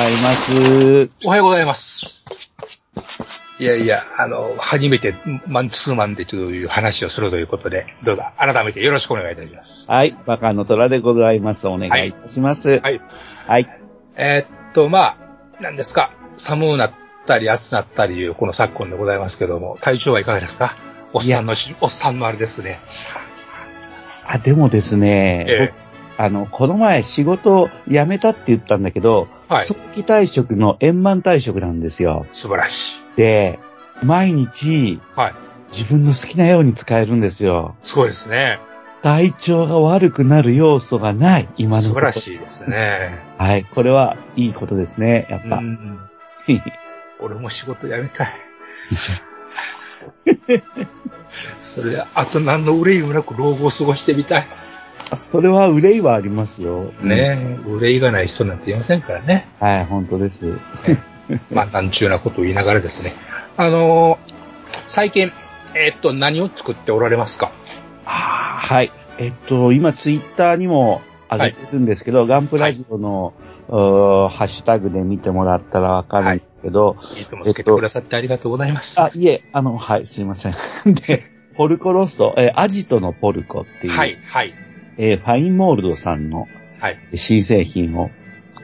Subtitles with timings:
[0.00, 1.10] ざいます。
[1.24, 2.24] おはようございます。
[3.58, 5.14] いやいや、あの、初めて
[5.46, 9.84] マンツーマンでという話をするということで、どうぞ改めてよろしくお願いいたします。
[9.86, 11.68] はい、バカの虎でございます。
[11.68, 12.70] お願いいたします。
[12.70, 12.80] はい。
[12.80, 13.00] はい。
[13.46, 13.80] はい。
[14.16, 15.16] えーっと、まあ、
[15.60, 16.92] 何ですか、寒くなっ
[17.26, 20.76] たり暑くなったりいうこの昨今でございますけども、体調はいかがですか？
[21.12, 22.80] おっさんのし、おっさんのあれですね。
[24.24, 25.79] あ、でもですね、え僕
[26.20, 32.26] あの、この前仕事辞めたって言ったんだけど、はい早期退職の円満退職なんですよ。
[32.32, 33.16] 素晴らしい。
[33.16, 33.58] で、
[34.02, 35.34] 毎日はい。
[35.72, 37.74] 自分の好きなように使えるんですよ。
[37.80, 38.60] すごいですね。
[39.00, 42.12] 体調が悪くなる要素がない、今の素晴らい。
[42.12, 43.18] しいですね。
[43.38, 45.56] はい、これはいいことですね、やっぱ。
[45.56, 46.00] うん
[47.18, 48.34] 俺も仕事辞めたい。
[51.62, 54.46] それで、あと何の憂いもなく老後を過ごしてみたい。
[55.16, 56.92] それは憂いはありますよ。
[57.02, 59.48] ねえ、憂いがない人なんていませんからね。
[59.60, 60.58] はい、本当です。
[61.50, 63.14] まあ、なんちゅうなことを言いながらですね。
[63.56, 64.30] あのー
[64.86, 65.32] 最近、
[65.74, 67.52] えーっと、何を作っておられますか？
[68.04, 68.90] はい。
[69.18, 71.00] えっと、今ツイッターにも
[71.30, 73.34] 上げてるんですけど、ガンプラジオの、
[73.68, 79.00] うーハッシュタグで見てもらったらわかるんですけど、いつもつけてくださってありがとうございます。
[79.00, 80.54] あ、いえ、あの、はい、すいません。
[80.94, 81.24] で、
[81.56, 84.54] ポルコロッソ、えーアジトのポルコっていう、はい、はい、
[85.02, 86.46] えーファインモールドさんの
[86.78, 86.98] はい。
[87.14, 88.10] 新製品を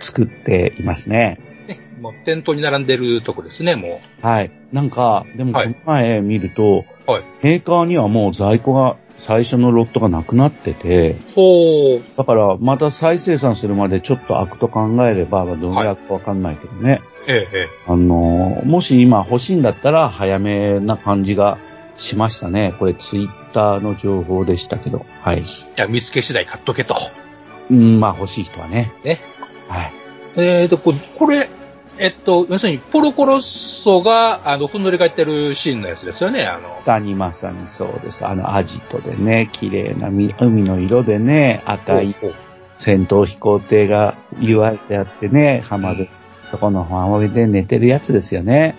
[0.01, 1.39] 作っていますね。
[1.67, 4.51] ね、もう店頭に並んでるとこですね、もはい。
[4.71, 7.11] なんか、でもこはいの前見ると、う。
[7.11, 7.25] はい。
[7.43, 12.03] メーカーにはもう在庫が最初のロットがなくなってて、ほう。
[12.19, 17.01] だから、また再生産するまでちょっと開くと考えれば、まあどの開くかわかんないけどね。
[17.29, 21.59] ええ、えあのー、もし今欲しいんだったら早めな感じが
[21.97, 22.75] しましたね。
[22.79, 25.07] これツイッターの情報でしたけど。
[25.23, 25.39] はい。
[25.39, 25.41] え。
[25.41, 25.45] い
[25.77, 26.97] や、見つけ次第買っとけと。
[27.71, 28.93] うん、まあ欲しい人はね。
[29.05, 29.21] ね。
[29.69, 29.93] はい。
[30.37, 31.49] えーと、ここれ、
[31.99, 36.69] えっと、要するに、ポロコロッソが、あの、ふんどり返ってるシーンのやつですよね、あの。
[36.69, 38.27] まさにまさにそうです。
[38.27, 42.15] あの、アジトでね、綺麗なみ海の色でね、赤い
[42.77, 46.11] 戦闘飛行艇が言われてあってね、浜辺、
[46.51, 48.77] そこの浜辺で寝てるやつですよね。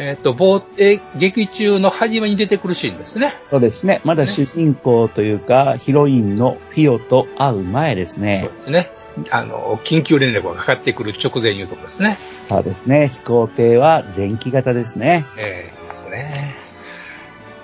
[0.00, 3.34] えっと、冒え劇中の初めに出てくるシーンですね。
[3.50, 4.00] そうですね。
[4.04, 8.48] まだ主人公というか、ヒロインのフィオと会う前ですそうね。
[8.52, 8.92] ですね。
[9.30, 12.16] あの、緊急連絡がかかってくる直前いうとこですね。
[12.48, 13.08] そうですね。
[13.08, 15.26] 飛行艇は前期型ですね。
[15.36, 16.54] ええですね。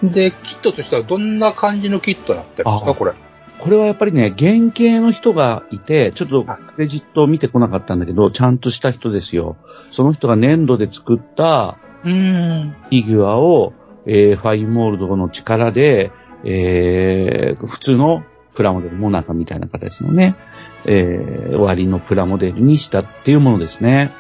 [0.03, 3.12] で、キットとしてはどんな感じのキットになってるんですか、あこれ？
[3.61, 9.56] これはやっぱりね、原型の人がいて、ちょっとクレジットを見てこなかったんだけど、ちゃんとした人ですよ。
[9.93, 12.70] その人が粘土で作ったうーん。
[12.70, 13.72] フィギュアを、
[14.06, 16.12] えーファインモールドの力で、
[16.44, 20.37] えー普通のプラモデル、モナカみたいな形のね、
[20.84, 24.12] えー終わりのプラモデルにしたっていうものですね。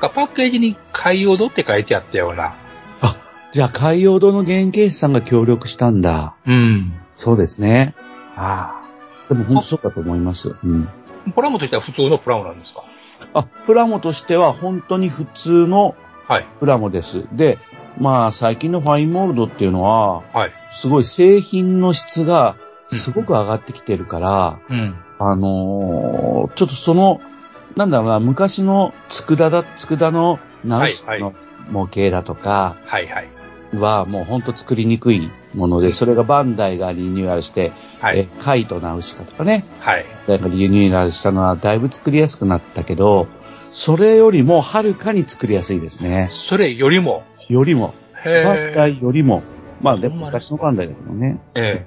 [0.00, 2.56] パッケージに海洋堂って書いてあったような。
[3.00, 3.16] あ、
[3.52, 6.36] じゃあ海洋堂の原型師さんが協力したんだ。
[6.46, 6.92] うん。
[7.16, 7.94] そうですね。
[8.36, 9.28] ああ。
[9.28, 10.54] でも本当そうだと思います。
[10.62, 10.88] うん。
[11.34, 12.84] プラモといったら普通のプラモなんですか？
[13.32, 15.94] あ、プラモとしては本当に普通の
[16.26, 16.46] はい。
[16.60, 17.24] プラモです。
[17.32, 17.58] で、
[17.98, 20.52] まあ最近のファインモールドっていうのは、はい。
[20.72, 22.56] すごい製品の質が
[22.90, 24.96] すごく上がってきてるから、うん。
[25.18, 27.20] あのーちょっとその、
[27.76, 31.34] なんだろうな、昔の佃だ、佃のナウシはいはの
[31.70, 33.28] 模型だとかはいはい。
[33.74, 38.28] はもうほんと作りにくいもので、それがバンダイがリニューアルして、えはい。
[38.38, 40.04] カイとナウシカとかね、はい。
[40.28, 43.26] なんかリニューアルしたのはだいぶ作りやすくなったけど、
[43.74, 46.28] それよりもはるかに作りやすいですね。
[46.30, 47.24] それよりも？
[47.48, 47.92] よりも、
[48.24, 49.42] バンダへイよりも、
[49.82, 51.40] まあでも昔のバンダイだけどね。
[51.56, 51.84] え。
[51.84, 51.86] え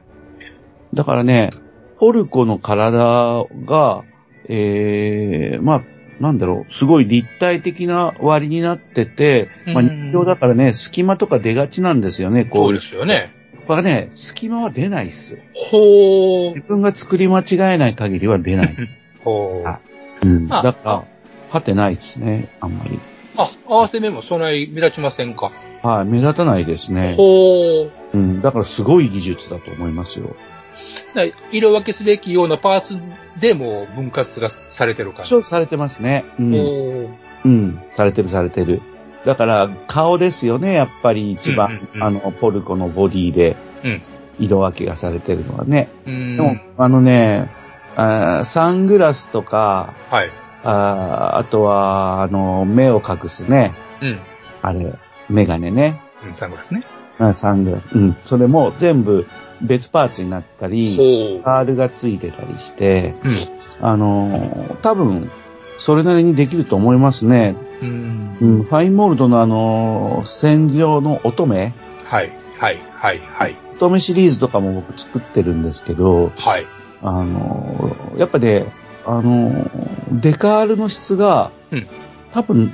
[0.93, 1.51] だからね、
[1.97, 4.03] ポルコの体が、
[4.49, 5.81] ええまあ、
[6.21, 12.73] なんだろう、すごい立体的な割になってて、まあうん日常だからね、隙間とか出がちなんですよね、こそうう。
[12.73, 13.31] ですよね。
[13.65, 15.37] これね、隙間は出ないっす。
[15.53, 16.55] ほー。
[16.55, 18.75] 自分が作り間違えない限りは出ない。
[19.23, 19.69] ほー。
[19.69, 19.79] あ
[20.21, 20.47] うん。
[20.51, 21.03] あだから、
[21.47, 22.99] 勝てないですね、あんまり。
[23.37, 25.51] あ、合わせ目もそんなに目立ちませんか？
[25.83, 27.13] はい、目立たないですね。
[27.15, 27.91] ほう。
[28.13, 30.35] うん、だからすごい技術だと思いますよ。
[31.13, 32.97] だ色分けすべきようなパーツ
[33.39, 35.43] でも分割がされてる感じ。
[35.43, 36.25] されてますね。
[36.39, 36.51] うん。
[36.51, 36.57] ほ
[37.45, 37.81] ううん。
[37.91, 38.81] されてるされてる。
[39.25, 44.01] だから、顔ですよね、やっぱり一番、うんうんうんあの、ポルコのボディでうん。
[44.39, 45.89] 色分けがされてるのはね。
[46.05, 46.37] うん。
[46.37, 47.49] でも、あのね、
[47.95, 50.31] あーサングラスとか、はい。
[50.63, 54.19] あーあとは、あの、目を隠すね、うん。
[54.61, 54.93] あれ、
[55.29, 56.83] メガネね、うん、サングラスね。
[57.19, 57.91] あサングラス。
[57.93, 58.17] うん。
[58.25, 59.25] それも全部
[59.61, 61.41] 別パーツになったり。
[61.43, 63.35] パールがついてたりして、うん。
[63.81, 65.31] あの、多分、
[65.77, 67.55] それなりにできると思いますね。
[67.81, 68.45] うんう。
[68.45, 71.73] ん、ファインモールドのあの、戦場の乙女
[72.05, 72.31] はい。
[72.59, 72.79] はい。
[72.95, 73.19] はい。
[73.19, 73.55] はい。
[73.75, 76.65] 乙女シリーズとかも僕作ってるんですけど、はい。
[77.03, 78.65] あの、やっぱね、
[79.07, 79.71] あの、
[80.11, 81.87] デカールの質が、うん
[82.33, 82.71] 多分、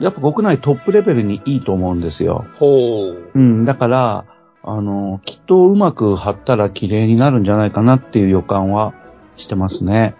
[0.00, 2.46] やっぱ国内トップレベルにいいと思うんですよ。
[2.58, 3.30] ほう。
[3.34, 4.24] うん、だから、
[4.62, 8.94] あの、きっとうまく貼ったら綺麗になるんじゃないかなっていう予感は
[9.36, 10.16] してますね。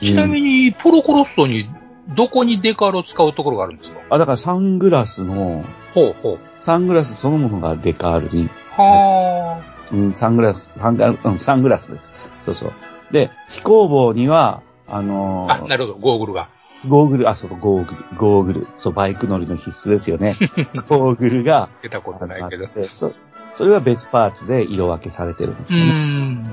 [0.00, 0.66] ちなみに。
[0.66, 1.68] に、ポロコロッソに、
[2.16, 3.98] どこにデカールを使うところがあるんですか？
[4.10, 6.38] あ、だからサングラスの、ほうほう。
[6.60, 9.60] サングラスそのものがデカールには
[9.92, 12.14] うん、サングラス、サングラうんサングラスです。
[12.42, 12.72] そうそう。
[13.10, 15.60] で、飛行帽には、あのあ。
[15.60, 16.48] ーあ、なるほど、ゴーグルが。
[16.88, 18.66] ゴーグル、あ、そう、ゴーグル、ゴーグル。
[18.78, 20.36] そう、バイク乗りの必須ですよね。
[20.88, 23.12] ゴーグルが、出たことないけどそ
[23.56, 25.92] それは別パーツで色分けされてるんですうよね。
[25.92, 26.50] ん。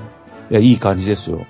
[0.50, 1.46] いや、いい感じですよ。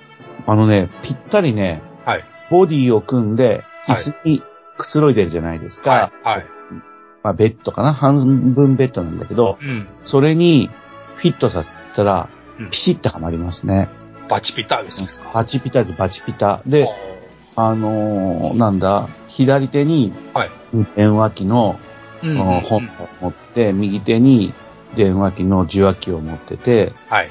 [0.47, 2.23] あのね、ぴったりね、はい。
[2.49, 4.43] ボディを組んで、はい椅子に
[4.77, 6.11] くつろいでるじゃないですか。
[6.23, 6.37] はい。
[6.37, 6.45] はい。
[7.23, 7.91] まあ、ベッドかな？
[7.91, 9.87] 半分ベッドなんだけど、うん。
[10.05, 10.69] それに
[11.15, 13.89] フィットさせたらうん、ピシッとはまりますね。
[14.29, 15.31] バチピタですですか？
[15.33, 16.61] バチピタとバチピタ。
[16.65, 16.87] で、
[17.55, 20.49] あのーなんだ、左手にはい。
[20.95, 21.79] 電話機の、
[22.23, 24.53] うんあの本を持って、右手に
[24.95, 27.29] 電話機の受話器を持ってて、はい。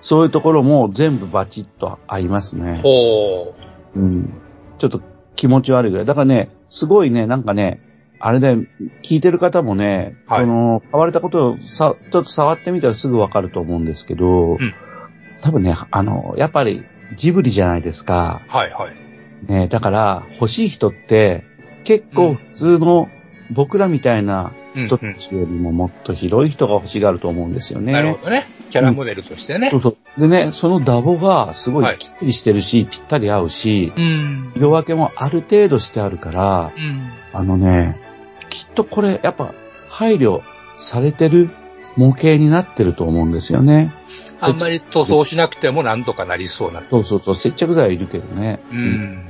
[0.00, 2.80] そういうところも全部バチッと合いますね。
[2.82, 3.54] ほ
[3.94, 3.98] う。
[3.98, 4.32] うん。
[4.78, 5.00] ちょっと
[5.36, 6.06] 気持ち悪いぐらい。
[6.06, 7.80] だからね、すごいね、なんかね、
[8.20, 8.56] あれで、
[9.02, 14.58] 聞いてる方もね、はいその、買われたことをさ、ちょっと触ってみたらすぐわかると思うんですけど、ん
[15.40, 18.42] 多分ね、あの、やっぱりジブリじゃないですか。
[18.48, 18.70] はい。
[18.72, 19.50] はい。
[19.50, 21.44] ね、だから、欲しい人って、
[21.84, 23.08] 結構普通の
[23.50, 27.92] 僕らみたいなうん人たちよりももっと広い人が欲しがると思うんですよね。
[27.92, 28.46] なるほどね。
[28.70, 29.80] キャラモデルとしてねそう。
[29.80, 30.20] そう。
[30.20, 34.52] でね、そのダボがすごはいいきっちりしてるし、ぴったり合うし、うん。
[34.56, 37.10] 色分けもある程度してあるから、うん。
[37.32, 37.98] あのね、
[38.50, 39.54] きっとこれ、やっぱ、
[39.88, 40.42] 配慮
[40.76, 41.50] されてる
[41.96, 43.92] 模型になってると思うんですよね。
[44.40, 46.82] あんまり塗装しなくてもなんとかなりそうな。
[46.90, 48.60] そうそうそう、接着剤はいるけどね。
[48.70, 49.28] うん。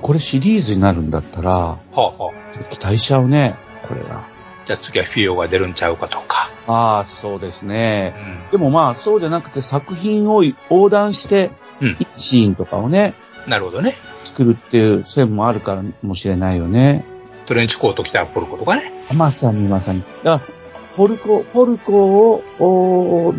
[0.00, 2.64] これシリーズになるんだったら、はあはあ。
[2.70, 3.56] 期待しちゃうね、
[3.86, 4.24] これが。
[4.66, 6.50] じゃあ次はフィオが出るんちゃうかとか。
[6.66, 8.48] ああ、そうですねう。
[8.48, 8.50] ん。
[8.52, 11.50] でもまあ、そうじゃなくて作品を横断して、
[11.80, 11.96] うん。
[11.98, 13.14] 一シーンとかをね、
[13.46, 13.96] なるほどね。
[14.24, 17.04] 作るっていう線もあるからもしれないよね。
[17.46, 18.92] トレンチコート着たポルコとかね。
[19.14, 20.02] まさにまさに。
[20.22, 20.54] だから、
[20.94, 23.34] ポルコ、ポルコを、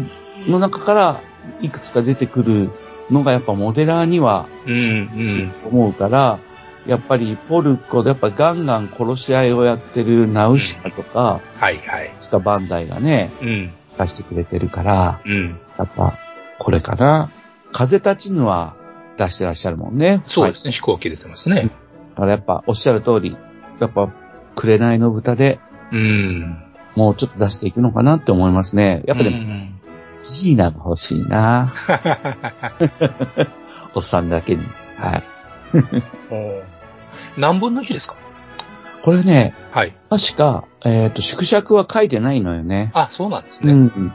[0.47, 1.21] の中から
[1.61, 2.69] いくつか出てくる
[3.11, 4.73] のがやっぱモデラーにはうん。
[4.73, 5.53] うん。
[5.65, 6.39] 思うから、
[6.85, 12.15] やっぱりポルコでやっぱガンガン殺し合いをやってるナウシカとか、はいはい。
[12.19, 13.73] つかバンダイがね、うん。
[13.97, 15.59] 出してくれてるから、うん。
[15.77, 16.17] やっぱ
[16.57, 17.31] これかな。
[17.71, 18.75] 風立ちぬは
[19.17, 20.23] 出してらっしゃるもんね。
[20.25, 20.71] そうですね。
[20.71, 21.69] 飛行機出てますね。
[22.15, 23.37] だからやっぱおっしゃる通り、
[23.79, 24.11] やっぱ、
[24.55, 25.59] 紅の豚で
[25.91, 26.63] うん。
[26.95, 29.03] もうちょっと出していくのかなって思いますね。
[29.05, 29.78] やっぱでも、うん
[30.23, 31.73] ジーナが欲しいな。
[33.95, 34.63] おっさんだけに。
[34.97, 35.23] はい。
[36.31, 36.61] お
[37.37, 38.15] 何分の1ですか？
[39.01, 39.95] これね、はい。
[40.09, 42.91] 確か、えっ、と、縮尺は書いてないのよね。
[42.93, 43.71] あ、そうなんですね。
[43.71, 44.13] うん。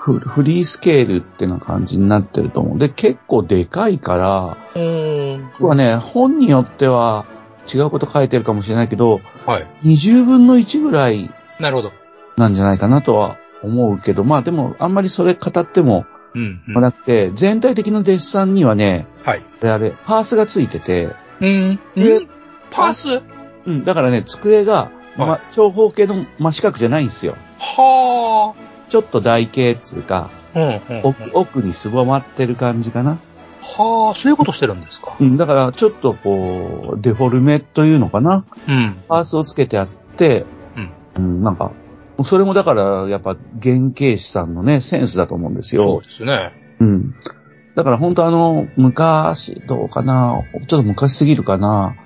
[0.00, 2.78] フフリースケールってな感じになってると思う。
[2.78, 5.50] で、結構でかいから、うん。
[5.52, 7.26] 僕はね、本によっては
[7.72, 9.66] 違うこと書いてるかもしれないけど、はい。
[9.84, 11.92] 20分の1ぐらいなるほど。
[12.36, 16.62] なんじゃないかなとは思うけど、まあでも、あんまりそれ語ってもうん。
[16.68, 19.44] うんなくて、全体的なデッサンにはね、はい。
[19.60, 21.80] あれあれ、パースがついてて、うん。
[21.96, 22.28] でうん
[22.70, 23.08] パース？
[23.08, 23.22] は
[23.66, 27.34] うん、だからね、机が、まは長方形の真四角じゃないんですよ。
[27.58, 28.54] あ。
[28.88, 30.62] ちょっと台形っつうか、うん。
[30.62, 31.00] うん。
[31.02, 33.18] 奥奥にすぼまってる感じかな。
[33.60, 35.16] はあ、そういうことしてるんですか？
[35.20, 38.44] うん、だからちょっとこう、デフォルメというのかな。
[38.68, 39.02] うん。
[39.08, 40.90] パースをつけてあって、うん。
[41.16, 41.72] うん、なんか、
[42.24, 46.00] それもだから、やっぱ原型師さんのね、センスだと思うんですそうよ。
[46.00, 46.52] ですね。
[46.80, 47.14] うん。
[47.74, 51.96] だから本当あの、昔、どうかな、ちょっと昔すぎるかな。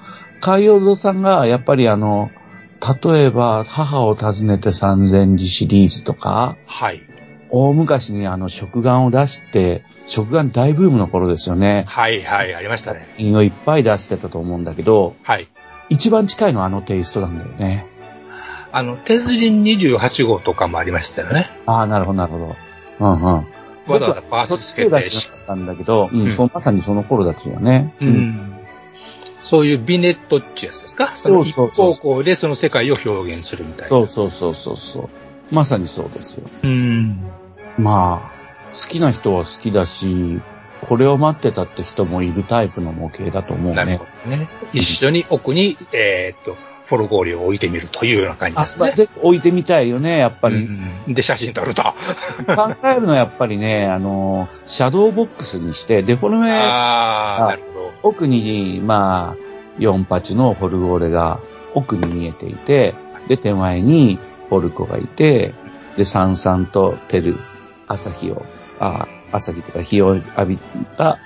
[0.41, 2.31] 海洋堂さんが、やっぱりあの、
[3.03, 7.01] 例えば、母を訪ねて三千里シリーズとか、はい。
[7.51, 11.85] 大昔にあの、食玩を出して、食玩大ブームの頃ですよね。
[11.89, 13.09] はいはい、ありましたね。
[13.17, 15.49] 品をいっぱい出してたと思うんだけど、はい。
[15.89, 17.87] 一番近いのはあのテイストなんだよね。
[18.77, 21.51] あの、鉄人28号とかもありましたよね。
[21.65, 22.57] ああ、なるほど、なるほど。
[22.99, 23.47] うんうん。
[23.87, 27.95] わざわざパースつちだけけてし、だったんだけど、うん、うんそうまさにその頃ですよね。
[28.01, 28.05] う。
[28.05, 28.59] ん。
[29.43, 31.13] そういうビネットっていうやつですか？
[31.17, 33.89] その一そうそうそう方向でその世界を表現するみたいな。
[33.91, 35.09] そうそうそうそうそう。
[35.53, 36.45] まさにそうですよ。
[36.63, 37.21] うん。
[37.79, 40.41] まあ、好きな人は好きだし、
[40.89, 44.07] これを待ってたって人もいるタイプの模型だと思うねなるほ。
[44.25, 44.49] どね。
[44.73, 48.93] 一緒に奥に、えーっと、フォルゴーリを置いてみるというような感じあですね。
[48.93, 50.57] ぜ置いてみたいよね、やっぱり。
[50.57, 51.83] うんで、写真撮ると。
[52.47, 56.61] 考えるのはやっぱりね、あの、シャドーボックスにして、デフォルメ。
[58.03, 61.41] 奥に、まあ、4八のフォルゴーレが
[61.75, 62.95] 奥に見えていて、
[63.29, 64.19] で、手前に
[64.51, 65.55] ポルコがいて、
[65.97, 67.39] で、さんさんと照る
[67.89, 68.45] 朝日を、
[68.79, 70.59] あ、朝日とか日を浴び
[70.97, 71.19] た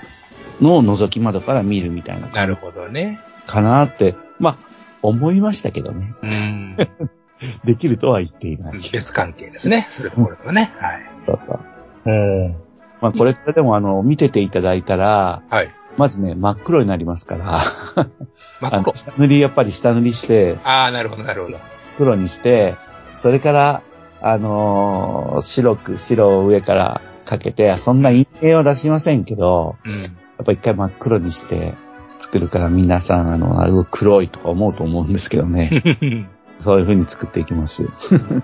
[0.60, 3.20] のを覗き窓から見るみたいななるほどね。
[3.46, 4.67] かなって、まあ、
[5.02, 6.14] 思いましたけどね。
[6.22, 6.76] うん。
[7.64, 8.80] できるとは言っていない。
[8.92, 9.88] 別関係ですね。
[9.90, 10.72] それとこれとね。
[10.78, 11.02] はい。
[11.26, 11.60] そうそう。
[12.06, 12.56] うん。
[13.00, 15.70] まあ、これからでもあの、見てていただいたら、はい。
[15.96, 17.58] まずね、真っ黒になりますから、
[18.60, 18.94] 真っ黒あの。
[18.94, 21.58] 下塗り、やっぱり下塗りして、ああ、なるほど、なるほど。
[21.96, 22.76] 黒にして、
[23.16, 23.82] それから、
[24.20, 30.02] あのー白く、白を上からかけて、そんな陰影は出しませんけど、うん。
[30.02, 30.08] や
[30.42, 31.74] っぱ一回真っ黒にして
[32.18, 35.82] 作るから皆さん、あの、あれ黒いとか思うと思うんですけどね。
[36.58, 37.88] そういう風に作っていきます。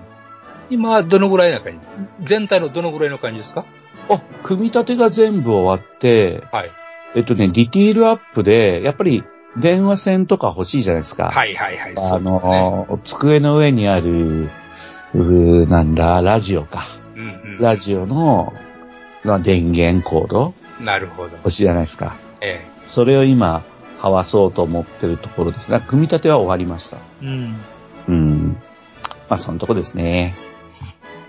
[0.69, 1.79] 今、どのぐらいな感じ？
[2.23, 3.65] 全体のどのぐらいの感じですか？
[4.09, 6.71] あ、組み立てが全部終わって、はい。
[7.15, 9.23] えっとね、ディティールアップで、やっぱり
[9.57, 11.29] 電話線とか欲しいじゃないですか。
[11.31, 11.93] はいはいはい。
[11.95, 12.61] あそうですね。
[12.61, 14.49] の、机の上にある、
[15.13, 16.87] うーなんだ、ラジオか。
[17.15, 18.53] うんラジオの、
[19.23, 20.85] まあ、電源コードうん。
[20.85, 21.29] なるほど。
[21.37, 22.15] 欲しいじゃないですか。
[22.41, 23.63] えそれを今、
[23.99, 25.81] はわそうと思ってるところですね。
[25.87, 26.97] 組み立ては終わりました。
[27.21, 27.55] えうん。
[28.07, 28.57] うん。
[29.29, 30.35] まあ、そのとこですね。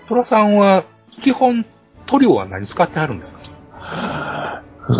[0.07, 0.83] トラさんは、
[1.19, 1.65] 基本、
[2.05, 4.61] 塗料は何使ってあるんですか？
[4.89, 4.93] え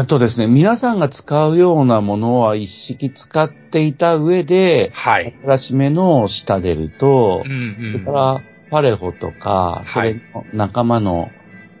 [0.04, 5.34] っとですね、皆さんが使うようなものは一式使っていた上で、はい。
[5.44, 11.30] 新しめの下出るとう、んそれから、パレホとか、それの仲間の、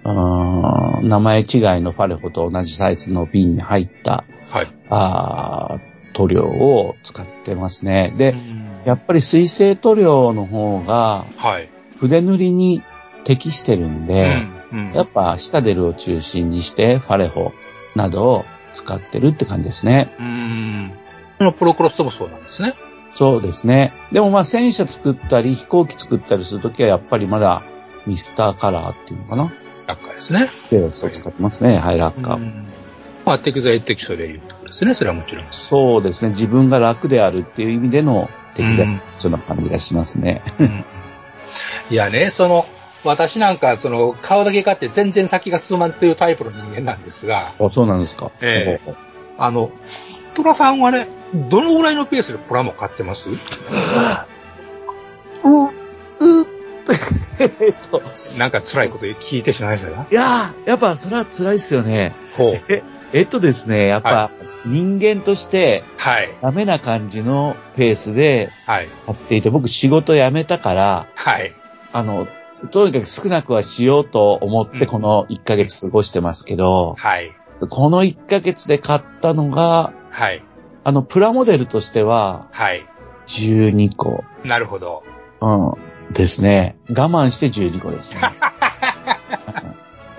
[0.04, 1.46] うーん名前違い
[1.80, 4.72] のパレホと同じサイズの瓶に入った、はい。
[4.88, 8.12] あー塗料を使ってますね。
[8.16, 11.68] で、うんやっぱり水性塗料の方がはい。
[11.98, 12.82] 筆塗りに
[13.24, 14.42] 適してるんで、
[14.72, 17.52] うんうんやっぱ下出るを中心にしてファレホ
[17.94, 20.14] などを使ってるって感じですね。
[20.18, 20.92] うん。
[21.38, 22.74] このプロクロストもそうなんですね。
[23.14, 23.92] そうですね。
[24.12, 27.62] でもまあ戦車作ったり飛行機作ったりするときはやっぱりまだ
[28.06, 29.52] ミスターカラーっていうのかな。
[30.20, 30.50] ですね。
[30.70, 31.78] で、そう使ってますね。
[31.78, 32.36] ハイラッカー。
[32.36, 32.66] うん
[33.24, 34.94] まあ、適材適所でいうってことですね。
[34.94, 35.46] それはもちろん。
[35.50, 36.30] そうですね。
[36.30, 40.42] 自分が楽であるっていう意味での適材うんそんな感じがしますね。
[41.90, 42.66] いやね、その、
[43.04, 48.30] 私なんか、その、顔だけ買って全然先が進まんというタイプの人間なんですが、あ、そうなんですか。
[48.40, 48.80] え
[49.38, 49.70] あの、
[50.34, 53.28] トラさんはね、どのぐらいのペースでプラモ買ってます？
[58.38, 60.06] なんか辛いこと聞いてしまいましたが。
[60.10, 62.12] いやー、やっぱそれは辛いっすよね。
[62.34, 62.60] ほう。
[62.72, 62.82] え、
[63.12, 64.30] えっとですね、やっぱ、は
[64.66, 66.34] 人間としてはい。
[66.42, 68.88] ダメな感じのペースではい。
[69.06, 71.54] やっていて、僕仕事辞めたから、はい。
[71.92, 72.28] あの、
[72.70, 77.34] とにかく少なくはしようと思っうんてこの1ヶ月過ごしてますけど、はい。
[77.68, 80.42] この1ヶ月で買ったのが、はい。
[80.84, 82.86] あの、プラモデルとしてははい。
[83.26, 84.24] 12個。
[84.44, 85.02] なるほど。
[85.40, 85.89] うん。
[86.12, 86.76] ですね。
[86.88, 88.20] 我慢して12個ですね。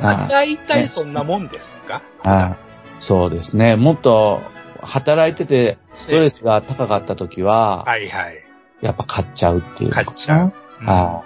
[0.04, 2.02] あ大体そんなもんですか？
[2.24, 2.56] あ
[3.00, 3.76] そうですね。
[3.76, 4.42] もっと
[4.82, 8.44] 働いててストレスが高かった時は、はいはい。
[8.82, 9.92] やっぱ買っちゃうっていう。
[9.92, 10.54] 買っちゃう？
[10.88, 11.22] あ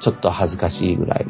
[0.00, 1.26] ちょっと恥ずかしいぐらい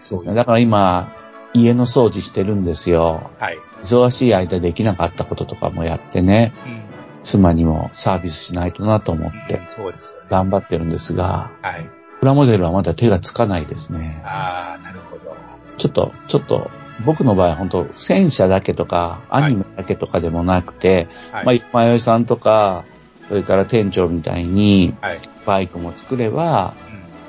[0.00, 0.34] そですね。
[0.34, 1.12] だから今、
[1.52, 3.30] 家の掃除してるんですよ。
[3.40, 3.58] はい。
[3.82, 6.82] 忙しい間できなかったこととかもやってね、うん。
[7.22, 10.14] 妻にもサービスしないとなと思ってそうです。
[10.30, 11.90] 頑張ってるんですが、はい。
[12.20, 14.22] プラモデルはまだ手がつかないですね。
[14.24, 15.36] ああ、なるほど。
[15.76, 16.70] ちょっと、ちょっと、
[17.04, 21.60] 僕の場合本当戦車だけとか、アニメだけとかでもなくて、はい。
[21.60, 22.84] まあ、まよいさんとか、
[23.28, 25.20] それから店長みたいに、はい。
[25.46, 26.74] バイクも作れば、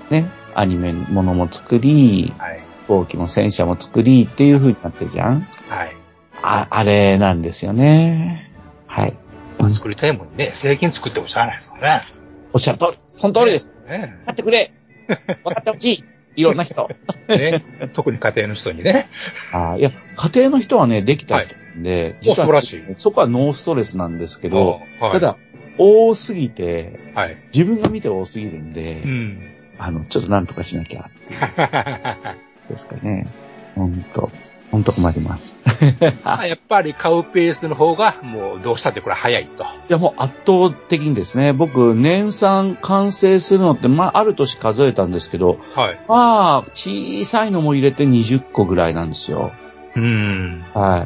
[0.09, 2.63] うんね、アニメものも作り、はい。
[2.81, 5.95] 飛行機も戦車も作りっていう風になってるじゃんはい。
[6.41, 8.51] あ、あれなんですよね。
[8.87, 9.17] はい。
[9.61, 12.13] まあ、作りたいもんね、製品作ってもしゃあないですからね。
[12.53, 12.99] おっしゃる通り。
[13.11, 13.73] その通りです。
[13.87, 14.73] ね分かってくれ。
[15.07, 16.03] 分かってほしい。
[16.35, 16.89] いろんな人。
[17.27, 17.63] ね。
[17.93, 19.09] 特に家庭の人にね。
[19.51, 25.37] あーいや、家庭の人はね、できた人で、お素晴らしいそこはノーストレスなんですけど、はいただ、
[25.77, 27.37] 多すぎて、はい。
[27.53, 29.41] 自分が見て多すぎるんで、うん。
[29.77, 31.09] あの、ちょっとなんとかしなきゃ、
[32.69, 33.27] ですかね。
[33.75, 34.31] ほんと、
[34.71, 35.59] ほんと困ります。
[36.23, 39.63] あやっぱり買うペースの方が、もうどうしたってこれ早いと。
[39.63, 45.99] いや、もう圧倒的にですね、僕、年産完成するのって、まあ、ある年数えたんですけど、はい。
[46.07, 49.51] まあ、小さいのも入れて20個ぐらいなんですよ。
[49.95, 50.63] うん。
[50.73, 51.05] は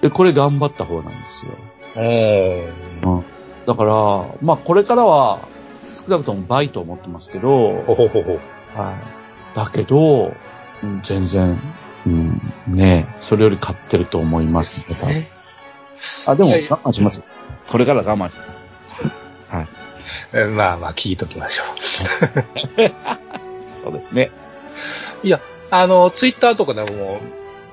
[0.00, 0.02] い。
[0.02, 1.52] で、これ頑張った方なんですよ。
[1.96, 2.64] おー。
[3.02, 3.24] うん。
[3.66, 5.38] だから、まあ、これからは、
[5.90, 7.48] 少なくとも倍と思ってますけど、
[7.86, 8.32] ほほほほ。
[8.78, 9.56] はい。
[9.56, 10.34] だけど、
[10.82, 11.58] うん全然、
[12.06, 14.88] うん、ねそれより買ってると思います。
[14.88, 15.30] ね
[16.26, 17.22] あ、でも、我慢します。
[17.68, 18.66] これから我慢します。
[20.32, 21.64] えまあまあ、聞いときましょ
[23.82, 24.30] そうですね。
[25.22, 25.26] う。
[25.26, 27.20] いや、あの、ツイッターとかでも、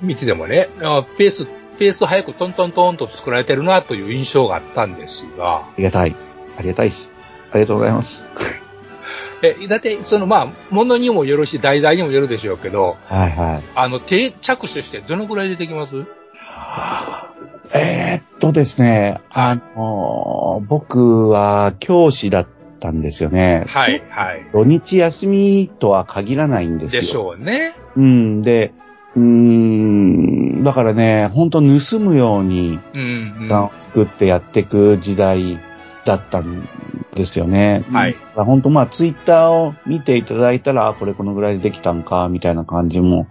[0.01, 1.45] 見ててもね、あペース、
[1.77, 6.15] ペース早くトントントンと作られてるなという印象があったんですが、ありがたい。
[6.57, 7.15] ありがたいです。
[7.51, 8.62] ありがとうございます。
[9.43, 13.63] え、だって、そのまあ、ものにもよるし、題材にもよるでしょうけど、はいはい。
[13.75, 15.91] あの、手着手してどのくらい出てきます？
[17.75, 22.47] えーっとですね、あのー僕は教師だっ
[22.79, 23.65] たんですよね。
[23.67, 24.45] はい、はい。
[24.53, 27.01] 土日休みとは限らないんですよ。
[27.01, 27.75] でしょうね。
[27.97, 28.73] うん、で、
[29.15, 33.69] うーん、だからね、ほんと盗むようにうん、うん。
[33.79, 35.59] 作ってやっていく時代
[36.05, 36.67] だったん
[37.13, 37.85] ですよね。
[37.91, 43.27] はい本当まあツイッターを見ていただいたら、あこれこのぐらいでできたんか、みたいな感じも、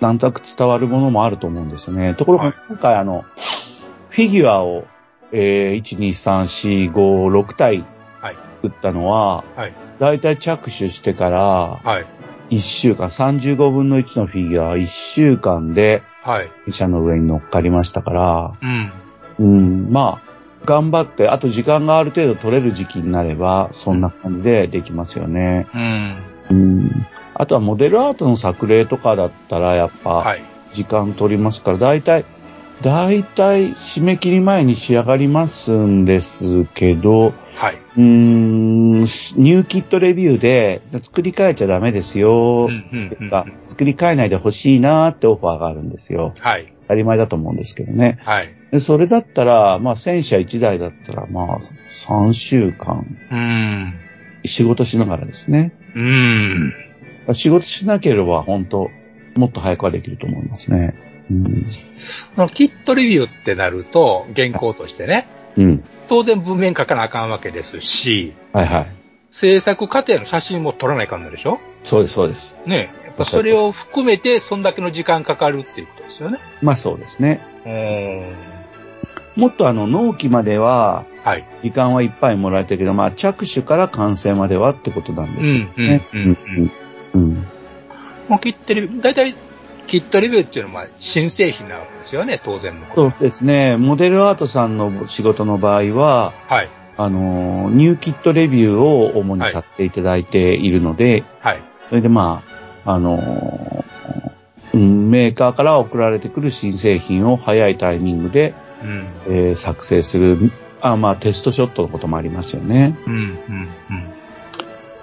[0.00, 2.14] なんとなく伝わるものもあると思うんですよね。
[2.14, 3.24] ところはいが今回あの、
[4.10, 4.86] フィギュアを、
[5.32, 7.84] えー、1、2、3、4、5、6体
[8.20, 12.06] はい作ったのは、はいだいたい着手してから、はい。
[12.50, 16.50] 1週間、35分の1のフィギュア、1週間で、はい。
[16.70, 18.92] 車の上に乗っかりましたから、うん。
[19.38, 20.25] うん、まあ、
[20.66, 25.66] 頑張って、あと時間がある程度取れる時期になれば、そんな感じでできますよね。
[25.72, 26.16] うん。
[26.50, 27.06] うん。
[27.34, 30.42] あとはモデルアートの作例とかだったら、やっぱ、はい。
[30.72, 32.24] 時間取りますから、だいたい、
[32.82, 37.74] だいたい締め切り前に仕上がりますんですけど、はい。
[37.96, 43.30] うーん、ニューキットレビューで、作り変えちゃダメですよう、ん、うん、うん。
[43.30, 46.34] が作り変えないでほしいなーってオファーがあるんですよ。
[46.38, 46.75] はい。
[46.86, 48.18] 当たり前だと思うんですけどね。
[48.22, 48.48] はい。
[48.70, 51.60] でそれだったら、まあ戦車1台だったら、まあ
[52.08, 53.94] 3週間うん。
[54.44, 55.72] 仕事しながらですね。
[55.94, 56.74] うん。
[57.32, 58.90] 仕事しなければ本当
[59.34, 60.94] もっと早くはできると思いますね。
[61.30, 61.66] うん。
[62.54, 65.84] キットレビューってなると、原稿としてね、うん。
[66.08, 68.86] 当然文面書かなあかんわけですし、はいはい。
[69.30, 71.58] 制作過程の写真も撮らないかんのでしょ？
[71.82, 72.56] そうです、そうです。
[72.66, 76.38] ねやっぱそれを含めて、そんだけの時間かかるっていうことですよね。
[76.62, 77.40] まあそうですね。
[79.36, 81.44] もっとあの納期までははい。
[81.60, 86.06] 時間はいっぱいもらえたけど、まあ着手から完成まではってことなんですよね。
[86.14, 86.70] うんうんうんうん
[87.14, 87.46] うん。
[88.28, 89.34] もうキットレビュー、だいたい
[89.88, 93.10] キットレビューっていうのはまあ新製品なわけですよね、当然のこと。
[93.10, 93.76] そうですね。
[93.76, 96.68] モデルアートさんの仕事の場合は、はい。
[96.96, 101.62] あの、ニューキットレビューを主にさせていただいているので、はい。
[101.88, 102.55] それでまあ、
[102.86, 103.84] あの、
[104.72, 109.06] うんメーカーから送られてくる新製品を早いタイミングで、うん。
[109.26, 112.96] えー作成する、あまあテストショットのこともありますよね。
[113.06, 113.14] うん。
[113.14, 113.68] うん。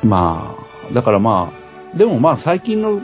[0.04, 0.10] うん。
[0.10, 0.56] ま
[0.90, 1.52] あ、だからま
[1.94, 3.02] あ、でもまあ最近の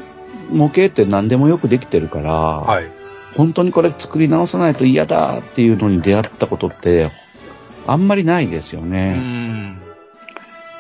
[0.50, 2.92] 模型って何でもよくできてるから、はい。
[3.36, 7.10] 本当にこれ作り直さないと嫌だっていうのに出会ったことって、
[7.88, 9.14] あんまりないですようね。
[9.14, 9.82] ん。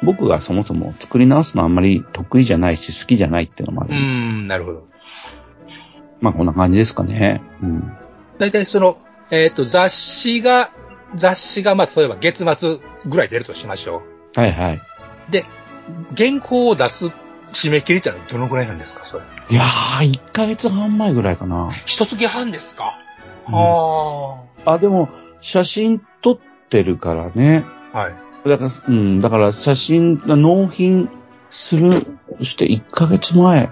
[0.03, 3.95] 僕がそもそも作り直すのあんまり得意じゃないし好きじゃないっていうのもある。
[3.95, 4.47] うん。
[4.47, 4.87] なるほど。
[6.21, 7.41] まあこんな感じですかね。
[7.61, 7.93] うん。
[8.39, 8.97] だいたいその、
[9.31, 10.71] えっ、と、雑誌が、
[11.15, 14.01] 雑誌が、まあ、例えば月末ぐらい出るとしましょ
[14.35, 14.75] はいはい。
[14.75, 15.31] う。
[15.31, 15.45] で、
[16.17, 17.07] 原稿を出す
[17.51, 19.23] 締め切りってのはどのぐらいなんですか、それ？
[19.49, 21.71] いやー、1ヶ月半前ぐらいかな。
[21.85, 22.97] 一月半ですか、
[23.47, 25.09] うんああ、でも、
[25.41, 27.63] 写真撮ってるからね。
[27.93, 27.97] あ。
[27.97, 28.28] はい。
[28.45, 31.09] だから、うん、だから写真が納品
[31.49, 31.91] する、
[32.41, 33.69] して1ヶ月前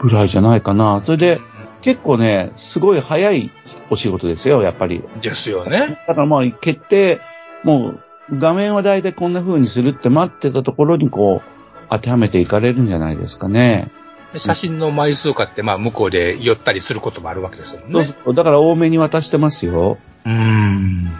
[0.00, 1.02] ぐらいじゃないかな。
[1.04, 1.40] それで、
[1.80, 3.50] 結構ね、すごい早い
[3.90, 5.02] お仕事ですよ、やっぱり。
[5.20, 5.98] ですよね。
[6.06, 7.20] だからまあ、決定、
[7.62, 8.00] もう、
[8.32, 13.90] 画面は大体こんな風にするって待ってたところにこう、当てはめていかれるんじゃないですかね。
[14.36, 18.04] 写真の枚数化って、まあ、向こうで寄ったりすることもあるわけですもんね。
[18.04, 18.34] そうそう。
[18.34, 19.98] だから多めに渡してますよ。
[20.24, 21.10] うーん。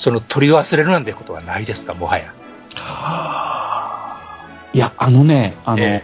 [0.00, 2.32] その取り忘れるなんてことはないですか、もはや。
[4.72, 6.02] いや、あのね、あの、え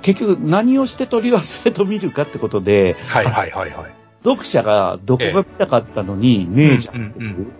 [0.00, 3.94] 結局何をして取り忘れと見るかってことで、はいはいはいはい。
[4.24, 7.36] 読者がどこが見たかったのにねえじゃんっていう。
[7.36, 7.52] うん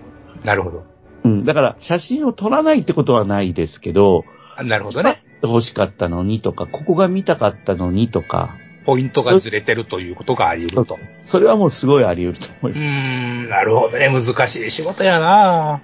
[0.45, 0.85] なるほど。
[1.25, 4.25] うん、だから写真を撮らないってことはないですけど、
[4.57, 5.23] あなるほどね。
[5.43, 8.51] 欲しかったのにとか、ここが見たかったのにとか、
[8.89, 10.99] ポイントがずれてるということがあり得ると。
[11.27, 13.03] それはもうすごいあり得ると思ういます。
[13.03, 14.09] ーん、なるほどね。
[14.09, 15.83] 難しい仕事やな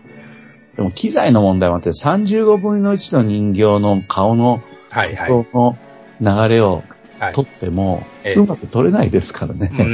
[0.74, 5.44] でも機材の問題もあって、35分の1の人形の顔のはいはい。
[5.44, 5.76] 人の
[6.18, 6.82] 流れを
[7.18, 9.70] はい撮っても、ええうまく撮れないですからね。
[9.70, 9.84] うー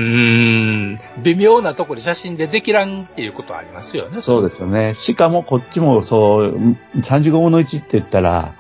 [0.95, 1.01] ん。
[1.25, 4.23] 微妙なところで写真でできらんっていうことはありますよね。
[4.23, 4.95] そうですよね。
[4.95, 6.57] しかもこっちもそう、
[6.95, 8.55] 35分の1って言ったら、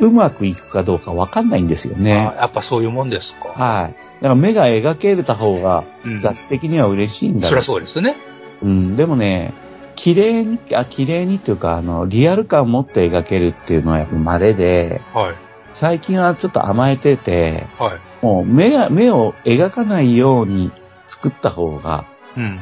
[0.00, 2.10] うまくいくかどうかわかんないんですよあね。
[2.12, 3.48] やっぱそういうもんですか。
[3.48, 3.92] はい。
[3.92, 7.64] だから目が描けた方がうん雑誌的には嬉しいんだそりゃ。
[7.64, 8.16] そうですね。
[8.62, 8.96] うん。
[8.96, 9.52] でもね、
[9.96, 15.34] 綺麗に、あ、綺麗にっていうか、あの、リアル感を持って描けるっていうのはやっぱ稀で、はい。
[15.74, 18.24] 最近はちょっと甘えてて、はい。
[18.24, 20.70] もう目が、目を描かないように
[21.06, 22.04] 作った方が
[22.36, 22.60] うん。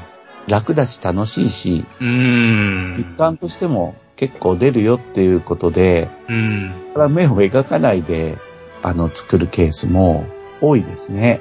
[0.48, 2.94] 楽だし楽しいし、うーん。
[2.96, 6.72] 実感としても結構出るよっていうことで、うん。
[6.94, 8.38] ただ目を描かないで、
[8.82, 10.26] あの、作るケースも
[10.60, 11.40] 多いですね。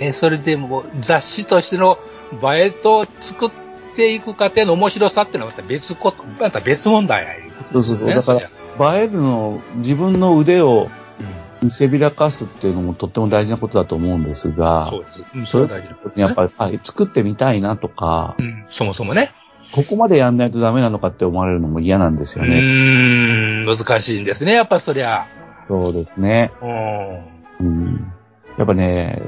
[0.00, 1.98] え、それでも雑誌としての
[2.42, 3.50] 映えと作っ
[3.94, 8.08] ていく過程の面白さっていうのはまた別こと、また別問題やいうそうそうそう。
[8.08, 8.40] ねだか
[8.78, 10.88] ら、映えるの、自分の腕を
[11.20, 15.36] うん見せびらかすっていうのもとっても大事なことだと思うんですがそ、うです。
[15.36, 19.34] うん、それそれは大事なことねやっぱり、あ作ってみたいなとかう、ん、そもそもね。
[19.72, 22.60] ここまでやんないとダメなのかって思われるのも嫌なんですうよね。
[22.60, 25.26] ーん、難しいんですね、やっぱそりゃ。
[25.68, 26.52] そうですね。
[26.60, 27.66] うん。
[27.66, 28.12] うん。
[28.58, 29.22] やっぱね、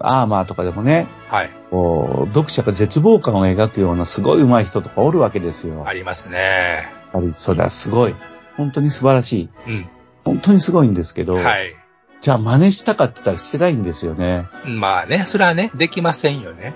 [0.00, 1.50] アーマーとかでもね、はい。
[1.70, 5.78] こう、読者が絶望感を描くようなすごい上手い人とかおるわけですよ。
[5.78, 6.88] やっありますね。
[7.14, 8.14] ぱりそれはすごい。
[8.56, 9.50] 本当に素晴らしい。
[9.66, 9.88] うん。
[10.24, 11.74] 本当にすごいんですけど、はい。
[12.20, 14.46] じゃあ真似したかって言ったらしてないんですよね。
[14.66, 16.74] まあね、それはね、できませんよね。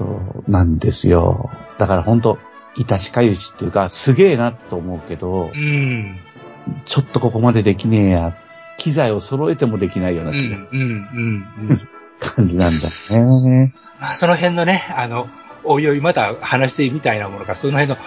[0.00, 1.50] そうなんですよ。
[1.76, 2.38] だから本当、
[2.76, 6.18] いたしかゆしっていうか、すげえなと思うけどう、ん。
[6.86, 8.36] ちょっとここまでできねえや。
[8.78, 10.88] 機材を揃えてもできないようう、なん気がうん、うん、
[11.68, 11.88] うん。
[12.18, 13.74] 感じなんだね。
[14.00, 15.28] まあ、その辺のね、あの、
[15.64, 17.98] おいおいまた話してみたいなものが、その辺の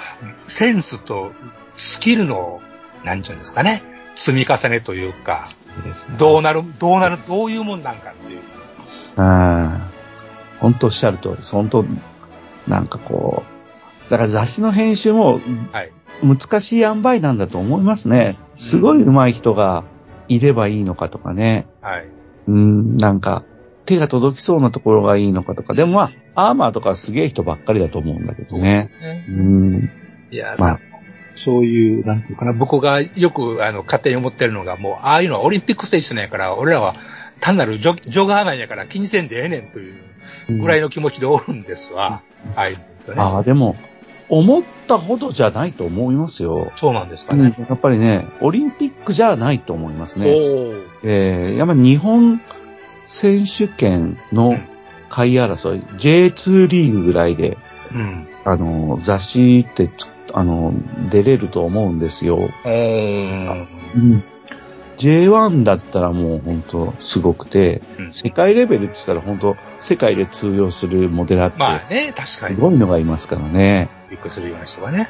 [0.45, 1.31] センスと
[1.75, 2.61] スキルの、
[3.03, 3.83] なんちゅうんですかね、
[4.15, 5.45] 積み重ねというか、
[6.17, 8.39] どうなる、どうなる、どういうもんなんかっていう。
[9.17, 9.92] ああ、
[10.63, 11.43] 本当おっしゃる通り。
[11.43, 11.85] 本当、
[12.69, 13.43] なんかこ
[14.07, 15.41] う、だから雑誌の編集も
[15.73, 15.91] はい。
[16.23, 18.37] 難しい塩梅なんだと思いますね。
[18.55, 19.83] すごい上手い人が
[20.29, 21.67] いればいいのかとかね。
[21.81, 22.07] はい。
[22.47, 23.43] うん、なんか、
[23.85, 25.73] 手が届きそうなところがいいのかとか。
[25.73, 28.89] でもまあ、アーマーとかはすげえ人ばっかりだと思うんだけどね。
[29.01, 29.89] ねうん、
[30.31, 30.79] いや、まあ、
[31.43, 36.95] そういう、なんていうかな、僕がよく、あの、勝手に思ってるのが、もう、ああいうのはオリンピック選手なんやから、俺らは
[37.41, 40.12] 単なるジョジョガーなんやから気にせんでええねんという
[40.49, 42.21] ぐらいの気持ちでおるんですわ。
[42.55, 42.77] ああい。
[43.15, 43.75] ああ、でも、
[44.29, 46.71] 思ったほどじゃないと思いますよ。
[46.75, 47.55] そうなんですかうんね。
[47.69, 50.27] やっぱりね、オリンピックじゃないと思いますね。
[51.03, 52.41] えー、やっぱり日本
[53.05, 54.57] 選手権の
[55.09, 57.57] 下位争い、J2 リーグぐらいで、
[57.93, 58.27] うん。
[58.45, 60.73] あの、雑誌ってつ、あの、
[61.11, 62.37] 出れると思うんですよ。
[62.37, 63.65] うー
[63.97, 64.23] ん。
[65.07, 65.31] うん。
[65.31, 72.27] J1 だったらもう本当すごくて、うん世界レベルって言ったら本当世界で通用するモデラーって、まあね、確かに。
[72.27, 73.89] すごいのがいますからね。
[74.09, 75.09] びっくりするような人がね。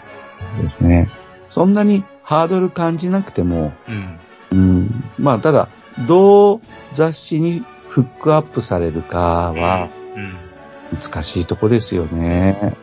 [0.61, 1.09] ですね。
[1.49, 4.19] そんなにハードル感じなくても、うん。
[4.51, 5.03] うん。
[5.19, 5.69] まあ、ただ、
[6.07, 6.61] どう
[6.93, 10.33] 雑誌にフックアップされるかはうん。
[10.99, 12.75] 難しいとこですよね。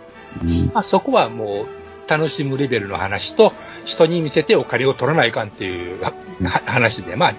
[0.42, 0.70] うん。
[0.72, 1.66] まあそこはもう、
[2.10, 3.52] 楽しむレベルの話と、
[3.84, 6.12] 人に見せてお金を取らないかんっていうは
[6.66, 7.34] 話で、まあ、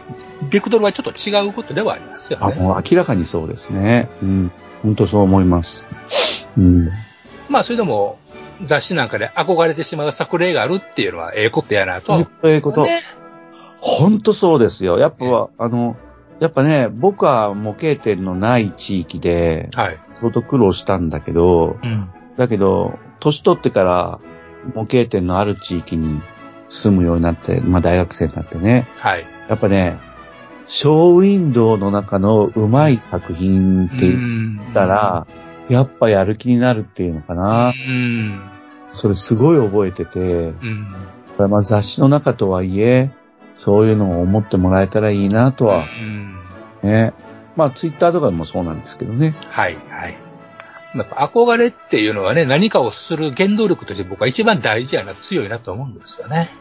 [0.49, 2.55] ベクトルはちょっと違うことではありますよあ、ね。
[2.55, 4.09] もう明らかにそうですね。
[4.23, 4.51] うん。
[4.81, 5.87] 本当そう思います。
[6.57, 6.89] うん。
[7.49, 8.17] まあ、それでも、
[8.63, 12.83] 雑誌なんかで憧れてしまう作例があるっていうのは、ええことやなとは思ええこと。
[12.83, 13.01] ね。
[13.79, 14.99] 本当そうですよ。
[14.99, 15.97] やっぱ、あの、
[16.39, 19.99] やっぱね、僕は模型店のない地域で、はい。
[20.19, 22.09] 相当苦労したんだけど、うん。
[22.37, 24.19] だけど、年取ってから
[24.73, 26.21] 模型店のある地域に
[26.69, 29.25] 住むようになって、まあ大学生になってね、はい。
[29.49, 29.99] やっぱね、
[30.65, 35.27] ショーウィンドウの中のうまい作品って言んったら、
[35.69, 37.69] やっぱやる気になるっていうのかうな。
[37.71, 38.41] ん。
[38.91, 40.87] それすごい覚えてて、うん。
[41.37, 43.11] これまあ雑誌の中とはいえ、
[43.53, 45.85] そういうのを思ってもらえたらいいなとは
[46.83, 46.89] うん。
[46.89, 47.13] ね。
[47.55, 49.35] まあツイッターとかでもそうなんですけどね。
[49.49, 50.30] はい、はい。
[50.95, 56.51] やっぱ憧れっていうのはね、何かをする原動力として僕は一番大事やな、強いなと思うんですよね。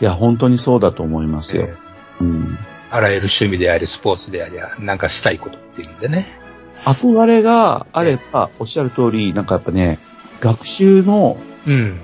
[0.00, 1.64] いや、本当にそうだと思いますよ。
[1.64, 1.74] え
[2.20, 2.58] うん。
[2.60, 6.38] ーあらゆる趣味であり、スポーツであり、なんかしたいことっていうんでね。
[6.84, 9.98] 憧れがあれば、おっしゃる通り、なんかやっぱね、
[10.40, 12.00] 学習の、うん。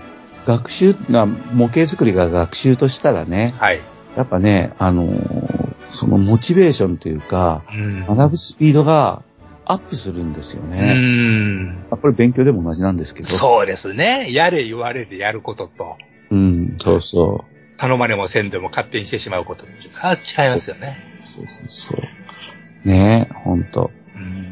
[0.46, 3.80] 学習が、模型作りが学習としたらね、はい。
[4.16, 8.06] やっぱね、あのーそのモチベーションというか、うん。
[8.06, 9.22] 学ぶスピードが
[9.70, 10.94] アップするんですようね。
[10.94, 11.66] ん。
[11.66, 13.28] まあこれ勉強でも同じなんですけど。
[13.28, 14.32] そうですね。
[14.32, 15.96] やれ言われてやることと、
[16.30, 17.78] うん、そうそう。
[17.78, 20.98] 頼まれもせんでも勝手にしてしまうことっていうのは違いますよね。
[21.24, 22.88] そうそうそう。
[22.88, 23.90] ねえ、ほんと。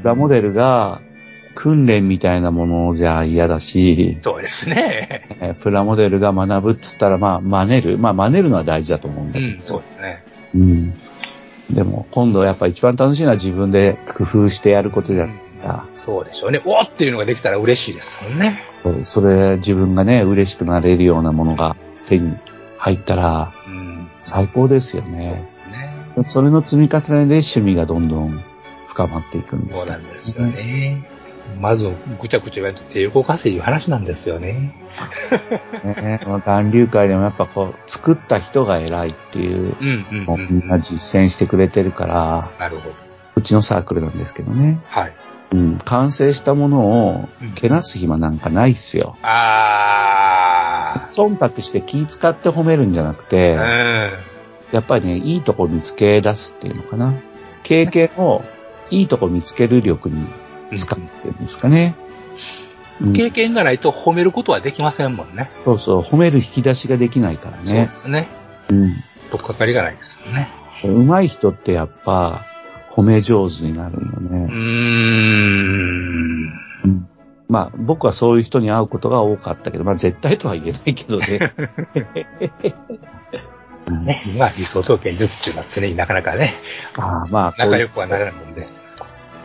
[0.03, 1.01] ラモデルが
[1.55, 5.27] 訓練みたいなものじゃ嫌だし、そうですね。
[5.41, 7.99] えプラモデルが学ぶっつったら、まあ、真似る。
[7.99, 9.47] まあ、真似るのは大事だと思うんだけど。
[9.47, 10.25] うん、そうですね。
[10.55, 10.95] うん。
[11.71, 15.87] でも、今度やっぱ一番楽しいのは自分で工夫してやることじゃないですか。
[15.99, 16.63] そうでしょうね。
[16.65, 18.63] おーっていうのができたら嬉しいですもんね。
[19.05, 21.77] それ、自分がね、嬉しくなれるようなものが
[22.09, 22.35] 手に
[22.79, 24.09] 入ったら、うん。
[24.25, 25.53] 最高ですよそうねで。
[25.53, 25.95] すね。
[26.25, 28.43] それの積み重ねで趣味がどんどん
[28.89, 31.18] 深まっていくんですそうかなんですよね。
[31.61, 34.75] まず、ぐちゃぐちゃ言われて手動かせいう話なんですよね。
[35.85, 36.21] ね。
[36.45, 40.47] 暖流会でもやっぱこう、作った人が偉いっていううん、うん、のをうん。
[40.51, 42.95] みんな実践してくれてるから、なるほど。
[43.37, 44.81] うちのサークルなんですけどね。
[44.87, 45.17] はい。
[45.51, 49.17] うん、完成したものをうんけなす暇なんかないっすよ。
[49.23, 54.11] あ忖度して気使って褒めるんじゃなくて、ー。
[54.73, 57.15] やっぱりね、いいとこ見つけ出すっていうのかな。
[57.63, 58.45] 経験を
[58.91, 60.29] いいとこ見つける力にうん。
[60.77, 61.95] 使うっていうんですかね。
[61.99, 65.53] うん経験がないと褒めることはできませんもんね。
[65.65, 67.95] そうそう、褒める引き出しができないからそうねで。
[67.95, 68.27] すね。
[68.71, 68.93] うん。
[69.31, 70.51] とっかかりがないですもんね。
[70.83, 72.45] 上手い人ってやっぱ
[72.97, 74.39] 褒め上手になるんようーね。
[74.47, 74.49] ん。
[76.85, 77.09] うん
[77.49, 81.39] まあ僕はそういう人に会うことが多かったけど、まあ絶対とは言えないけどね。
[83.87, 84.23] うんね。
[84.37, 86.55] まあ理想と現実っていうのは常になかなかね、
[86.97, 88.69] ああまあ仲良くはならないもんで。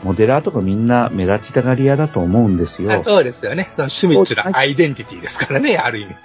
[0.04, 3.00] モデラーとかみんな目立ちたがり屋だと思うんですよあ。
[3.00, 3.70] そうですよね。
[3.72, 6.16] その趣味っていうのはアイデンティティですからね、ある意味。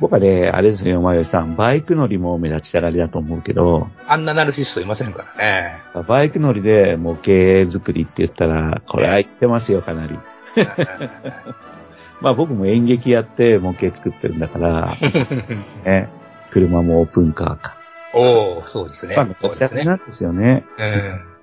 [0.00, 5.82] 僕はね、あれですよ、前吉さん、バイク乗りも目立ちたがりだと思うけど、あんなナルシストいませんからね。
[6.06, 10.18] バイク乗りで模型作りって言ったら、これは言ってますよ、かなり。
[12.20, 14.96] まあ僕も演劇やって模型作ってるんだから、
[15.86, 16.08] ね、
[16.50, 17.76] 車もオープンカーか。
[18.14, 19.14] おおそうですね。
[19.16, 19.84] まあ目そうですね。
[19.84, 20.64] なんですよね。
[20.78, 21.37] うん。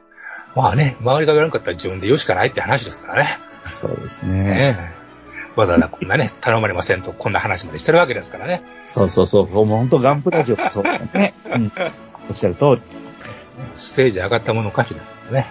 [0.55, 3.39] まあね、周りが言わなかったら自分で言うしかないって話ですからね。
[3.73, 4.43] そうですね。
[4.43, 5.59] ねえ。
[5.59, 8.63] わざわざこんなね、頼まれませんと、こんな話までしてるわけですからね。
[8.93, 11.33] そうそうそう、もう本当ガンプラジオもそうね。
[11.53, 11.71] うん。
[12.29, 12.81] おっしゃる通り。
[13.77, 15.47] ステージ上がったもの歌手ですからね。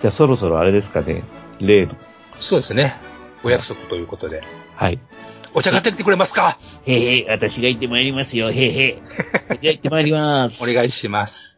[0.00, 1.22] じゃあそろそろあれですかね、
[1.60, 1.94] 例の。
[2.40, 2.96] そうですね。
[3.42, 4.42] お約束ということで。
[4.74, 4.98] はい。
[5.54, 6.58] お茶買ってきてくれますか？
[6.86, 8.98] へへ、私が行ってまいりますよ、へへ。
[9.60, 10.62] じゃあ行ってまいります。
[10.70, 11.57] お願いします。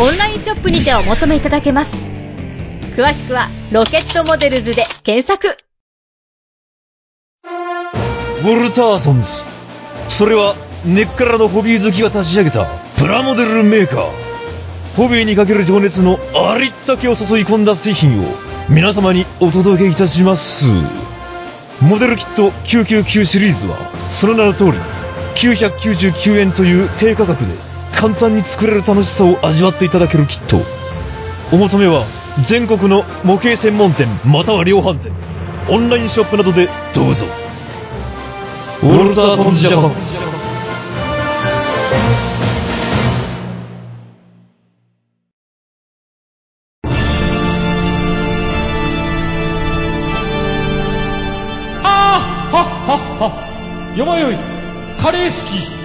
[0.00, 1.96] オンラインショップにてお求めいただけます。
[2.96, 5.48] 詳しくはロケットモデルズで検索。
[7.44, 9.28] ウォルターソンズ。
[10.08, 10.54] それは
[10.86, 14.10] 根っからのホビー好きが立ち上げたプラモデルメーカー。
[14.96, 18.24] ホビーにかける情熱のありったけを注い込んだ製品を
[18.68, 20.66] 皆様にお届けいたします。
[21.80, 23.76] モデルキット999シリーズは
[24.12, 24.72] その名の通り
[25.34, 27.67] 999円という低価格で
[28.00, 30.58] 簡単に作れる楽しさを味わっていただけるキット。
[31.52, 32.04] お求めは
[32.46, 35.12] 全国の模型専門店または量販店、
[35.68, 37.26] オンラインショップなどでどうぞ。
[38.84, 39.92] ウォルターソンズジャパン。
[51.82, 52.20] あ
[52.52, 54.36] あはっはっはよまよい
[55.02, 55.36] カレー好
[55.72, 55.77] き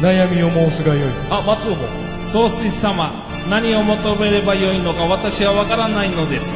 [0.00, 1.10] 悩みを申すがよい。
[1.30, 1.86] あ松尾も。
[2.24, 6.50] 総帥様何を求めればよいのか私はわからないのです。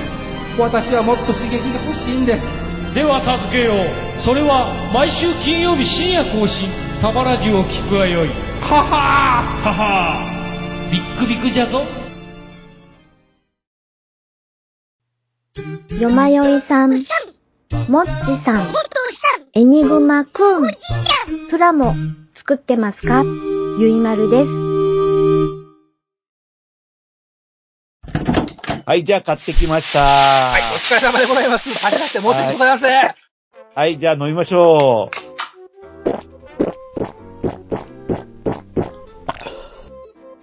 [0.59, 2.46] 私はもっと刺激が欲しいんです。
[2.94, 4.20] では助けよう。
[4.20, 6.68] それは毎週金曜日深夜更新。
[6.96, 8.28] サバラジュを聞くがよい。
[8.28, 8.35] は
[8.83, 9.68] はー。
[9.68, 10.90] ははー。
[10.90, 11.83] ビックビックじゃぞ。
[16.00, 16.90] よまよいさん、
[17.88, 18.66] もっちさん、
[19.54, 20.70] エニグマくん、
[21.48, 21.94] プラモ
[22.46, 23.24] 作ってますか？
[23.80, 24.50] ゆいまるです。
[28.85, 30.00] はい、じゃあ買ってきました。
[30.00, 31.70] はい、お疲れ様でございます。
[31.83, 33.14] はじめまして、申し訳ございません。
[33.74, 35.16] はい、じゃあ飲みましょう。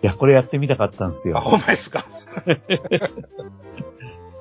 [0.02, 1.38] いや、これやってみたかったんですよ。
[1.38, 2.08] あ、ほんまですか？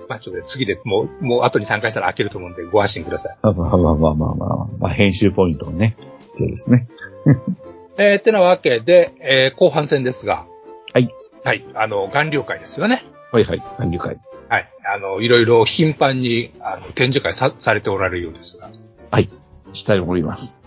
[0.08, 3.38] まあ、ちょっと次でもう、もう後に参加したら開けると思うんで、ご安心ください。
[3.42, 6.88] あまあまあまあまあ、まあ、まあ、編集ポイントをね、必要ですね。
[7.98, 10.46] えー、ってなわけで、えー、後半戦ですが。
[10.92, 11.10] はい。
[11.44, 11.64] はい。
[11.74, 13.04] あの、眼流会ですよね。
[13.32, 14.18] はいはい、管理会。
[14.48, 14.68] はい。
[14.84, 18.70] あの、いろいろ頻繁に、あの、展示会さ、されておられるようですが。
[19.10, 19.28] はい。
[19.72, 20.60] したいと思います。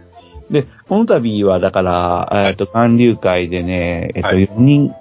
[0.50, 4.94] で、この度は、だから、えっと、韓流会でね、えっと、はい4人、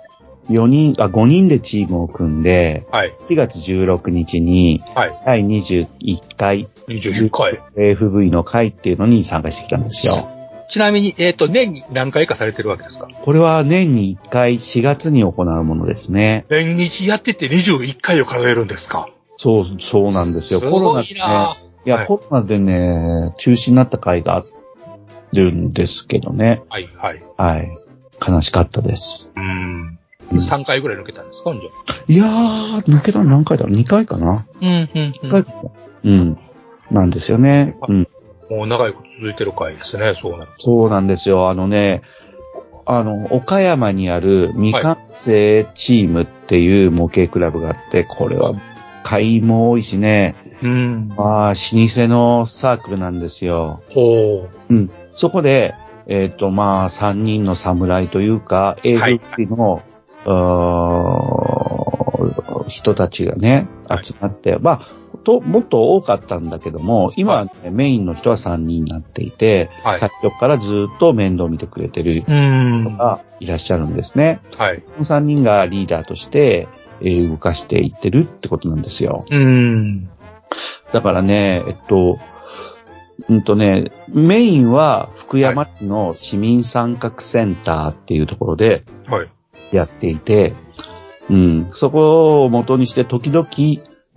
[0.50, 3.14] 4人、あ、5人でチームを組んで、はい。
[3.28, 5.22] 4月16日に、はい。
[5.26, 7.60] 第21回21回。
[7.76, 10.39] AFV の会っていうのに参加してきたんですよ。
[10.70, 13.08] ちなみに、えっ、と、年に何回かされてるわけですか？
[13.22, 16.46] これは年に1回4月に行うものですね。
[16.50, 19.10] 年日やってて21回を数えるんですか？
[19.38, 20.60] そう、そうなんですよ。
[20.60, 21.26] すコロナでねご
[21.86, 24.46] いや、はいコロナでね、中止になった会があ
[25.34, 26.62] るんですけどね。
[26.70, 27.24] はい、はい。
[27.38, 27.78] はい。
[28.28, 29.32] 悲しかったです。
[29.36, 29.44] うん。
[30.32, 31.62] うん3回ぐらい抜けたんですかじゃ？
[31.66, 33.66] あいやー、抜けたの何回だ？
[33.66, 34.46] ろう ?2 回かな？
[34.62, 35.72] うん、うん、?2 回かな？
[36.04, 36.38] うん。
[36.92, 37.76] なんですよね。
[37.88, 38.08] うん。
[38.50, 40.52] もう長いこと続いてる回ですね、そうなる。
[40.58, 41.50] そうなんですよ。
[41.50, 42.02] あのね、
[42.86, 48.54] あの、岡山にある未完成チームっていう模型クラブがあって、これは
[49.04, 51.08] 会も多いしね、うん。
[51.10, 53.82] まあ、老舗のサークルなんですよ。
[53.90, 54.74] ほう。
[54.74, 54.90] うん。
[55.14, 55.76] そこで、
[56.08, 59.84] えっ、と、まあ、3人の侍というか、はい AVP の、
[60.26, 61.90] うー
[62.68, 64.82] 人たちがね、はい集まって、まあ、
[65.20, 72.84] と、もっと多かったんだけども、今はね、メインの人は3人になっていて、はい最初からずっと面倒を見てくれてるうん。
[72.86, 74.42] 人がいらっしゃるんですね。
[74.58, 74.82] はい。
[74.82, 76.68] この3人がリーダーとして、
[77.02, 79.26] えー動かしていってるってことなんですよ。
[79.30, 80.10] うん。
[80.92, 82.20] だからね、えっと、
[83.28, 89.30] うんとね、メインは福山市の市民参画センターっていうところではい。
[89.72, 90.54] やっていて、
[91.30, 93.48] うん、そこを元にして時々、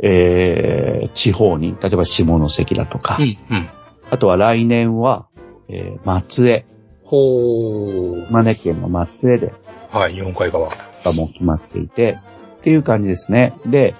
[0.03, 3.71] えー、地方に、例えば下関だとか、うん、うん。
[4.11, 5.29] あとは来年は、
[5.69, 6.67] えー、松江、
[7.05, 8.27] ほう。
[8.27, 9.53] 島根県の松江で
[9.91, 10.71] はい、日本海側。
[11.05, 12.19] がもう決まっていて、
[12.61, 13.55] っていう感じですね。
[13.67, 13.95] で、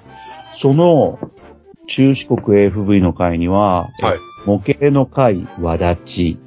[0.53, 1.19] その、
[1.87, 4.19] 中四国 AFV の会には、はい。
[4.45, 6.37] 模型の会和立ち、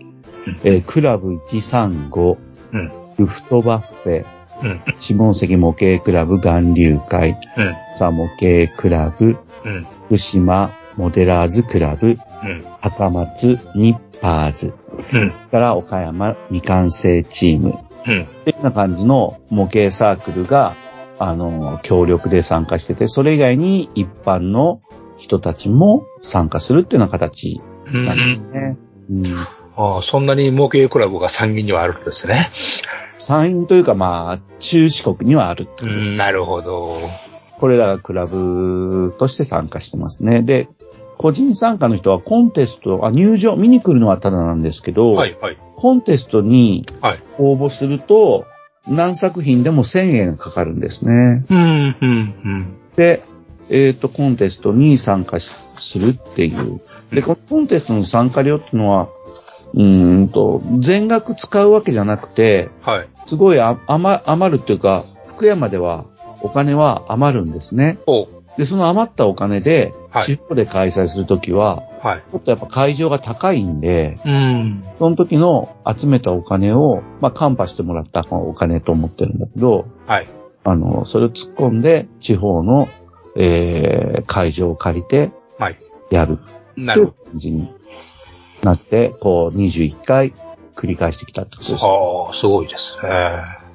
[0.64, 2.36] えークラブ135、
[2.72, 2.92] うん。
[3.18, 4.24] ルフトバッフェ、
[4.62, 4.82] うん。
[4.98, 7.74] 下関模型クラブ岩流会、うん。
[7.94, 9.86] さ模型クラブ、うん。
[10.06, 12.64] 福島モデラーズクラブ、うん。
[12.80, 14.74] 高松ニッパーズ、
[15.12, 15.32] うん。
[15.50, 18.22] から岡山未完成チーム、うん。
[18.22, 20.74] っていうような感じの模型サークルが、
[21.18, 24.80] あの、協力で参加してて、それ以外に一般の
[25.16, 28.52] 人たちも参加するっていうような形うなんですん。
[28.52, 28.76] ね。
[29.10, 29.46] うん
[29.78, 32.50] ああ、そんなに模型クラブが参議にはあるんですね。
[33.18, 35.68] 山陰というかまあ、中四国にはある。
[35.82, 36.98] うん、なるほど。
[37.58, 40.42] これらがクラブとして参加してますね。
[40.42, 40.68] で、
[41.18, 45.58] 個人参加の人はコンテスト、あ、入場、見に来るのはただなんですけど、はい、はい。
[45.76, 47.22] コンテストにはい。
[47.38, 48.46] 応募すると、
[48.86, 51.44] 何作品でも1000円かかるんですね。
[51.48, 52.76] うん、うん、うん。
[52.96, 53.22] で、
[53.68, 56.80] えっ、と、コンテストに参加しするっていう。
[57.12, 59.08] で、このコンテストの参加料っていうのは、
[59.74, 63.08] うーんと、全額使うわけじゃなくて、はい。
[63.24, 66.04] すごい余るっていうか、福山では
[66.42, 67.98] お金は余るんですね。
[68.06, 72.22] おで、その余ったお金で、はい地方で開催するときは、はい。
[72.30, 74.82] ちょっとやっぱ会場が高いんで、うん。
[74.98, 80.28] その時の集めたお金を、まあ、カンパしてもらったお金と思ってるんだけど、はい。
[80.64, 82.88] あの、それを突っ込んで、地方の、
[83.36, 85.78] えー、会場を借りて、はい。
[86.10, 87.70] やるっていうなるほ感じに
[88.62, 90.32] なって、こう、21回
[90.74, 91.82] 繰り返してきたってことです。
[91.82, 91.88] ど。
[91.88, 93.66] はあ、すごいですね。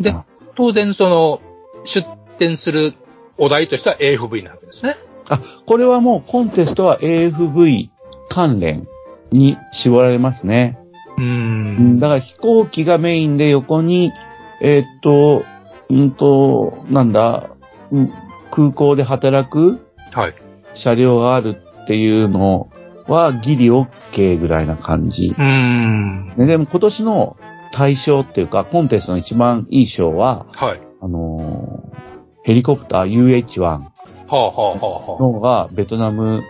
[0.00, 0.16] で、
[0.56, 1.40] 当然その、
[1.84, 2.06] 出
[2.38, 2.94] 展する
[3.38, 4.96] お題としては AFV なわけですね。
[5.28, 7.88] あ、これはもうコンテストは AFV
[8.28, 8.88] 関連
[9.30, 10.78] に絞られますね。
[11.16, 11.98] ううんん。
[11.98, 14.12] だから飛行機がメインで横に、
[14.60, 15.44] えーっと、
[15.88, 17.50] うんと、なんだ、
[17.90, 18.12] うん
[18.50, 19.78] 空港で働く
[20.12, 20.34] はい。
[20.74, 22.68] 車両があるっていうの
[23.06, 25.34] はギリ OK ぐらいな感じ。
[25.38, 26.26] うん。
[26.36, 27.36] ねでも今年の
[27.72, 30.80] 対象っていうか、コンテストの一番いい賞は、はい。
[31.00, 32.00] あのー
[32.42, 33.82] ヘリコプター UH-1 は
[34.30, 35.22] あ、はあ、はあ、はあ。
[35.22, 36.42] のがベトナム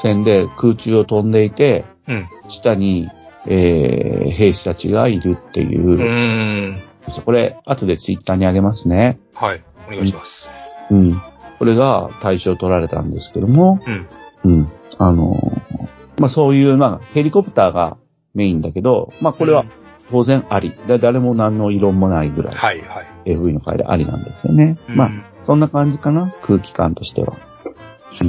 [0.00, 2.28] 戦で空中を飛んでいて、うん。
[2.48, 3.08] 下に、
[3.46, 6.82] えー兵士たちがいるっていうう、ん。
[7.24, 9.20] これ、後でツイッターにあげますね。
[9.34, 9.62] はい。
[9.86, 10.46] お願いします。
[10.90, 11.20] うん。
[11.58, 14.08] これが大賞取られたんですけども、うん。
[14.44, 14.72] うん。
[14.98, 17.98] あのーまあ、そういう、まあ、ヘリコプターが
[18.34, 19.64] メインだけど、まあ、これは
[20.14, 20.72] 当然あり。
[20.86, 23.06] だ誰も何の異論もないぐらい、はいはい。
[23.24, 24.78] AV の会でありなんですよね。
[24.88, 25.10] うんまあ、
[25.42, 27.36] そんな感じかな、空気感としては。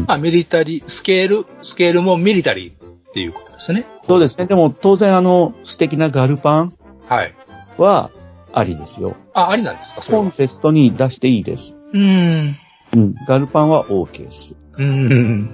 [0.08, 3.86] まあ、ミリタリー、スケール、スケールもミリタリーっていうことですね。
[4.02, 4.48] そうですね。
[4.48, 6.74] でも、当然、あの、素敵なガルパン
[7.08, 7.36] はい。
[7.78, 8.10] は、
[8.52, 9.16] ありですよ。
[9.36, 10.02] あ、ありなんですか？
[10.02, 11.78] コンテストに出していいです。
[11.94, 12.58] うーん。
[12.96, 13.16] うん。
[13.28, 14.58] ガルパンは OK です。
[14.74, 15.50] うーん。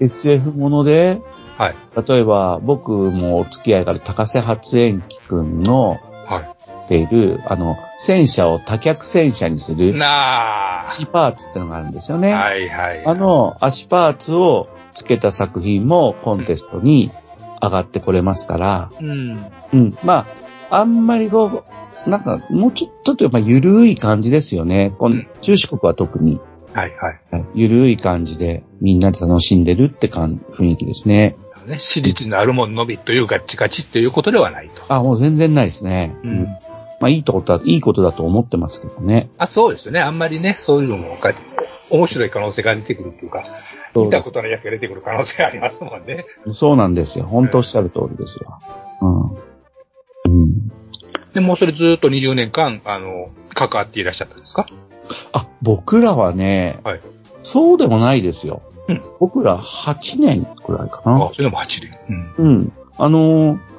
[0.00, 1.20] SF もので、
[1.58, 1.74] はい。
[2.08, 6.52] 例えば、僕もお付き合いがある高瀬発煙機くんの、は
[6.88, 9.76] ている、あの、戦車を多脚戦車にすい。
[9.76, 10.84] る、なあ。
[10.86, 12.34] 足パーツってのがあるんですよね。
[12.34, 13.04] はいはい。
[13.06, 17.10] あの、足パーツを付けた作品もコンテストに
[17.62, 19.46] 上がってこれますから、うん。
[19.72, 19.98] うん。
[20.04, 20.26] ま
[20.70, 21.64] あ、あんまりこ
[22.06, 24.92] う、なんか、もうちょっとというか、まあ、ゆるい感じですよね。
[24.98, 26.40] この中四国は特に、
[26.72, 27.44] はいはい。
[27.54, 31.36] ゆるい感じで、みんなで楽しんでるって感雰囲気ですね。
[31.66, 34.82] ね、史実にあるもんのみというガッチガチっていうことではないと。
[34.88, 36.16] あ、もう全然ないですね。
[36.24, 36.44] うん。
[37.00, 39.28] まあ、いいとことだ、いいことだと思ってますけどね。
[39.38, 40.00] あ、そうですね。
[40.00, 41.34] あんまりね、そういうのもが
[41.90, 43.44] 面白い可能性が出てくるっていうか、
[43.94, 46.24] 見たことないやつが出てくる可能性がありますもんね。
[46.52, 47.26] そうなんですよ。
[47.26, 48.58] 本当おっしゃる通りですよ。
[49.02, 50.42] うん。
[50.42, 50.68] うん。
[51.34, 54.66] で、もうそれずっと20年間、あの、関わっていらっしゃったんですか？
[55.32, 57.00] あ、僕らはね、はい
[57.44, 58.62] そうでもないですよ。
[58.88, 62.34] うん僕ら8年くらいかあな。、それでも8年。
[62.38, 62.46] うん。
[62.46, 62.72] うん。
[62.96, 63.72] あのー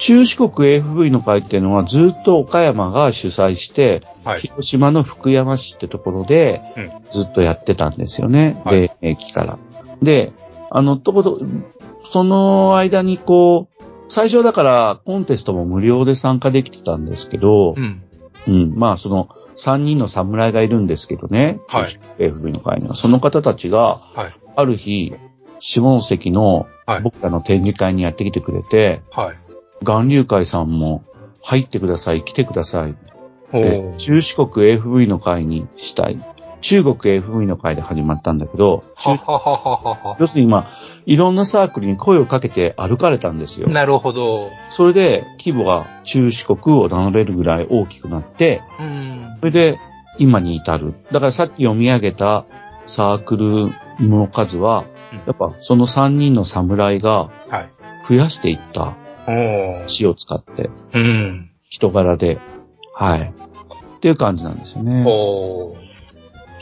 [0.00, 4.40] 中四国 AFV の会っていうのはずっと岡山が主催して、はい。
[4.40, 8.62] 広島の福山市ってところでうんずっとやってたんですよね。
[8.64, 9.58] はいで、駅から。
[10.02, 10.32] で、
[10.70, 11.40] あの、とこと、
[12.12, 18.02] その間にこう、最初だからコンテストも無料で参加できてたんですけど、うん。
[18.48, 22.94] うん、まあその3人の侍がいるんですけどね、はい AFV の会には。
[22.94, 24.39] その方たちが、はい。
[24.56, 25.14] ある日、
[25.58, 27.02] 下関のはい。
[27.02, 29.36] 僕らの展示会にやってきてくれて、はい。
[29.82, 31.04] 岩流会さんも
[31.42, 32.96] 入ってください、来てください。
[33.98, 36.18] 中四国 AFV の会にしたい。
[36.60, 38.84] 中国 AFV の会で始まったんだけど。
[40.18, 40.68] 要するに今、
[41.06, 43.68] いろんなサークルに声をかけて歩かれたんですよ。
[43.68, 44.50] なるほど。
[44.68, 49.36] それで規模が中四国を名乗れるぐらい大きくなって、うん。
[49.38, 49.78] それで
[50.18, 50.94] 今に至る。
[51.12, 52.44] だからさっき読み上げた
[52.86, 53.68] サークル
[54.08, 57.70] の数はうん、やっぱその3人の侍がはい。
[58.08, 58.96] 増やしていった
[59.86, 61.50] 死を使って、うん。
[61.68, 62.38] 人柄で、
[62.94, 63.32] はい。
[63.96, 65.04] っていう感じなんですよね。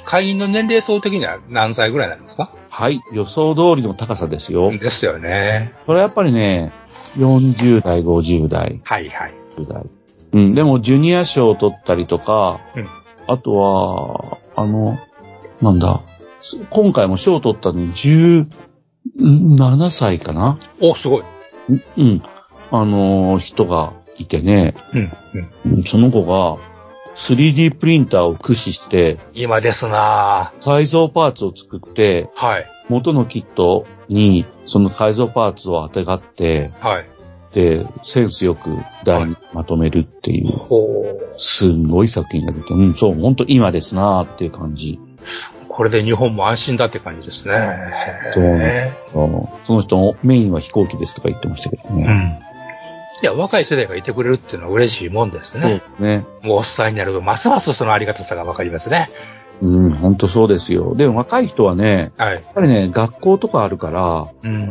[0.04, 2.50] 会員の年齢層的には何歳ぐらいなんですか？
[2.68, 3.00] はい。
[3.12, 4.70] 予想通りの高さですよ。
[4.70, 5.72] ですよね。
[5.86, 6.72] これやっぱりね、
[7.16, 9.34] 40代、50代、はいはい。
[9.56, 9.82] 10代。
[10.32, 10.54] うん。
[10.54, 12.88] でも、ジュニア賞を取ったりとか、うん
[13.30, 14.98] あとは、あの、
[15.60, 16.00] なんだ、
[16.70, 20.58] 今回も賞を取ったのに17歳かな？
[20.80, 21.22] お、すごい。
[21.96, 22.22] うん。
[22.70, 25.12] あの、人がいてね、うん。
[25.66, 25.72] うん。
[25.72, 26.62] うんその子が
[27.16, 32.66] 3D プリンターを駆使して、今ですな改造パーツを作って、ぁはい。
[32.88, 37.06] 元のキットにその改造パーツを当てがって、はい。
[37.52, 38.70] で、センスよく
[39.04, 41.34] 台にまとめるっていう、ほう。
[41.36, 45.00] すんごい作品が出て、うん、そう、ほんと今ですなーっていう感じ。
[45.78, 47.54] これで日本も安心だって感じですね。
[48.34, 52.04] そうへそその人のメインは飛行機ですとか言ってましたけどーうね。
[52.04, 52.40] ん。
[53.22, 55.62] いや、若い世代がいてくれるっていうのは嬉しいもんですそう
[56.00, 56.26] ね。
[56.42, 59.08] もうおっさんになると、ますますそのありがたさがわかりますね。
[59.62, 60.96] うん、ほんとそうですよ。
[60.96, 62.34] でも若い人はね、はい。
[62.34, 64.68] やっぱりね、学校とかあるから、うん。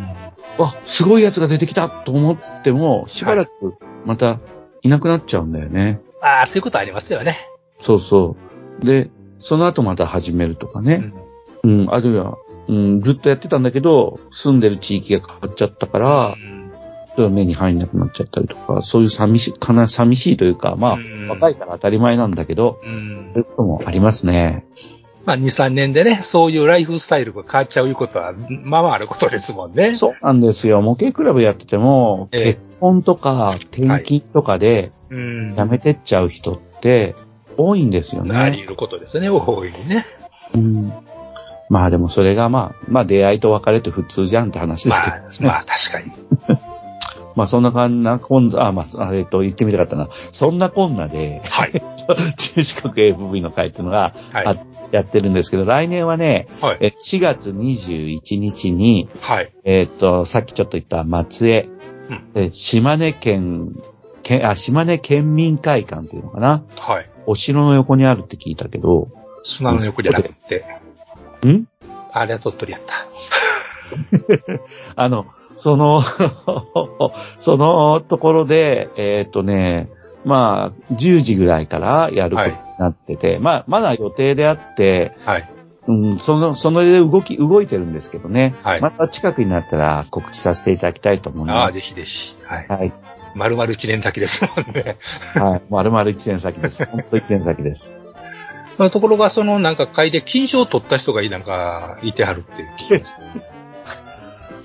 [0.57, 4.41] わ、すごいやつが出てきたと思っても、しばらくまた
[4.81, 6.01] いなくなっちゃうんだよね。
[6.21, 7.47] ああ、そういうことありますよね。
[7.79, 8.35] そうそ
[8.81, 8.85] う。
[8.85, 9.09] で、
[9.39, 11.13] その後また始めるとかね。
[11.63, 16.35] うん、あるいは、うん、ずっとやってたんだけど、住んでる地域が変わっちゃったから、
[17.15, 24.65] それは目に入んなくなっちゃったりとか、そういう寂しい、かな、寂しいというか、まあ、うん若いから当たり前なんだけど、うんそういうこともありますね。
[25.25, 28.33] まあ、2、3年でね、そういうライフスタイルが変わっちゃういうことは、
[28.63, 29.93] まあまああることですもんね。
[29.93, 30.81] そうなんですよ。
[30.81, 35.55] 模型クラブやってても、ええ結婚とか転勤とかでうん。
[35.55, 37.15] 辞めてっちゃう人って
[37.57, 38.35] 多いんですよね。
[38.35, 40.05] あり得ることですね、大いにね。
[40.53, 40.93] うん
[41.69, 45.15] まあでもそれがまあ、まあ出会いと別れって普通じゃんって話ですけど、
[45.47, 46.11] まあ、まあ確かに。
[47.35, 50.09] まあそんな感じな、今度、あ、まあ、あえっと、言ってみたかったな。
[50.31, 51.71] そんなこんなで、はい。
[52.35, 54.55] 中四国 AFV の会っていうのが、はいあ
[54.91, 56.77] やってるんですけど、来年はね、はい。
[56.79, 59.51] え4月21日に、はい。
[59.65, 61.67] えっと、さっきちょっと言った松江、
[62.09, 63.75] うんえ島根県、
[64.23, 66.63] 県あ、島根県民会館っていうのかな。
[66.77, 67.09] はい。
[67.27, 69.09] お城の横にあるって聞いたけど、
[69.43, 70.65] 砂の横じゃなくて。
[71.45, 71.67] ん？
[72.11, 73.05] あれは鳥取やった。
[74.95, 76.01] あの、その、
[77.37, 79.89] そのところで、えーっとね、
[80.25, 85.49] まあ、10時ぐらいからやることになってて、まあ、まだ予定であって、はい。
[85.87, 88.55] うん、その、そので動き、動いてるんですけどね。
[88.61, 91.73] はいまた近くになったら告知させていただきたいと思いああ、ます。
[91.75, 92.35] ぜひぜひ。
[92.43, 92.67] はい。
[92.67, 92.93] はい。
[93.37, 94.97] 丸々1年先ですもんね。
[95.35, 95.61] はい。
[95.69, 96.85] 丸々1年先です。
[96.85, 97.95] 本当1年先です。
[98.77, 103.03] まあところが、そのなんか会で金賞を取った人がいなんかいてはるっていう。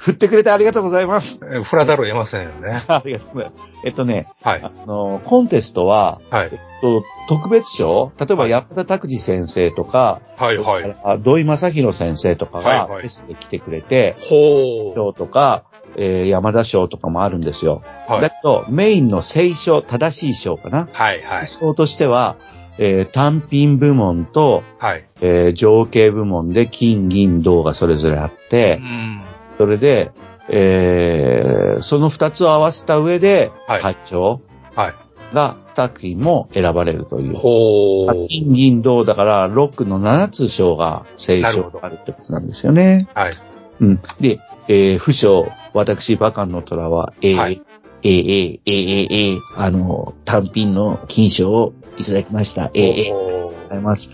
[0.03, 1.41] 振ってくれてありがとうございます。
[1.49, 2.83] え振らざるを得ませんよね。
[2.89, 3.70] ありがとうございます。
[3.85, 4.61] えっとね、はい。
[4.61, 6.59] あの、コンテストは、はいえっ。
[6.81, 10.97] と、特別賞例えば、山田拓司先生とか、はいはい。
[11.05, 15.66] あ土井正宏先生とかがはいはい来てくれて、ほ賞とか、
[15.97, 17.82] えー山田賞とかもあるんですよ。
[18.09, 18.12] う。
[18.12, 18.22] はい。
[18.22, 20.88] だけど、メインの聖賞、正しい賞かな。
[20.93, 21.47] はいはい。
[21.47, 22.36] 賞としては、
[22.78, 25.05] えー単品部門と、はい。
[25.20, 29.22] えー情景部門で金、銀、銅がそれぞれあっうて、ん。
[29.59, 30.12] それで、
[30.49, 34.40] えーその二つを合わせた上で、はい会長
[34.74, 34.95] はい。
[35.34, 37.34] がスタッフも選ばれるという。
[37.34, 38.26] ほう。
[38.28, 43.09] 金、銀、銅だから、6の7つ賞が聖賞なるほどがあるってことなんですよね。
[43.14, 43.32] はい。
[43.80, 44.01] うん。
[44.20, 47.62] で、えー、不賞、私、バカンの虎は、えーはい
[48.04, 52.70] えー、えー、えー、えー、あの、単品の金賞をいただきました。
[52.74, 54.12] えー、えー、ございます。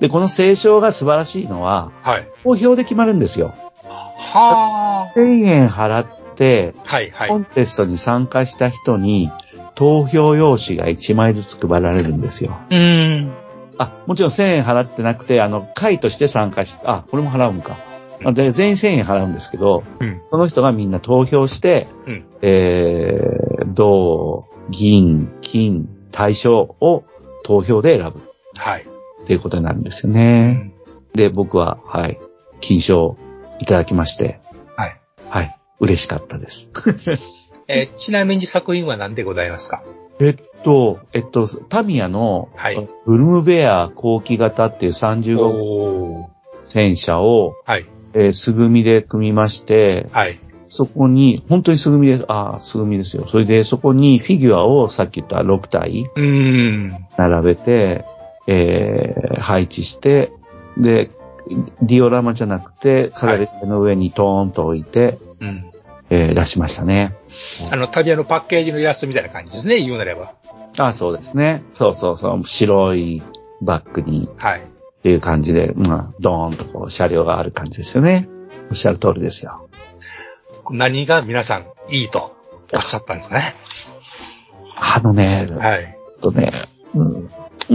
[0.00, 2.28] で、この聖賞が素晴らしいのは、うはい。
[2.42, 3.54] 投票で決まるんですよ。
[4.18, 6.82] は1000円払って、あ。
[6.84, 7.38] はいはいコ。
[7.38, 9.30] ンテストに参加した人に、
[9.74, 12.58] 投票用紙が1枚ずつ配られるんですよ。
[12.70, 13.34] うん。
[13.78, 17.76] あ、もちろん1000円払ってなくて、あの、会として参加し、あ、これも払うんか。
[18.24, 20.20] あで、全員1000円払うんですけど、うん。
[20.30, 27.04] その人がみんな投票して、うんえー、銅、銀、金、対象を
[27.44, 28.20] 投票で選ぶ
[28.56, 28.86] はい。
[29.24, 30.46] っていうことになるんですようね。
[30.52, 30.72] ん。
[31.14, 32.18] で、僕は、はい、
[32.60, 33.16] 金賞を
[33.58, 34.40] いただきまして、
[34.76, 35.00] はい。
[35.28, 36.70] はい、嬉しかったです。
[37.68, 39.82] えーちなみに作品は何でございますか？
[40.20, 46.36] えっと、えっと、タミヤの、はいブルームベア後期型っていう35おー。
[46.68, 47.86] 戦車を、はい。
[48.14, 50.40] えー素組みで組みまして、はい。
[50.68, 53.26] そこに、本当に素組みで、ああ、素組みですよ。
[53.28, 57.06] それで、そこにフィギュアをさっき言った6体うーん。
[57.16, 58.04] 並べて、
[58.48, 60.32] えー配置して、
[60.76, 61.10] で、
[61.82, 65.64] ディオラマじゃなくて、飾りの上にトーンと置いて、うん。
[66.10, 67.14] えー出しましたね。
[67.70, 70.34] あの、タビアのパッケージのイラストみたいな感じですね、言うなれば。
[70.78, 71.62] あそうですね。
[71.72, 72.44] そうそうそう。
[72.44, 73.22] 白い
[73.62, 74.62] バッグにはい。
[75.06, 78.28] っていう感じで、まあ、ドーンとこう車両がある感じですよね。
[78.70, 79.68] おっしゃる通りですよ。
[80.68, 82.34] 何が皆さんいいと
[82.74, 83.54] おっしゃったんですかね？
[84.74, 85.96] あのね、はい。
[86.20, 87.30] とね、うん、
[87.70, 87.74] う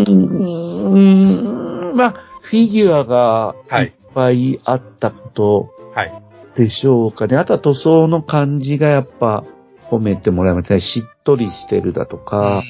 [1.93, 6.11] ん、まあ、フィギュアがいっぱいあったことはい。
[6.57, 7.37] でしょうかね。
[7.37, 9.45] あとは塗装の感じがやっぱ
[9.89, 10.81] 褒めてもらいましたね。
[10.81, 12.61] しっとりしてるだとか、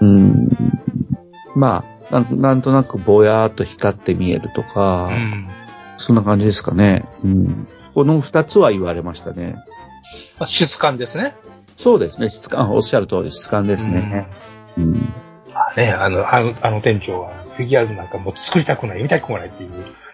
[0.00, 0.06] うん。
[0.06, 0.48] うん、
[1.56, 5.48] まあなん、なんとなくぼやーっと光って見えるとか、うん。
[5.96, 7.04] そんな感じですかね。
[7.24, 7.68] うん。
[7.94, 9.56] この二つは言われましたね。
[10.38, 11.34] まあ質感ですね。
[11.76, 12.30] そうですね。
[12.30, 14.28] 質感、おっしゃる通り質感ですね。
[14.76, 14.92] うん。
[15.52, 19.70] まあね、あの、あの、あの店長は、フィギュアなんかもう作りたくない、見たくもないっていう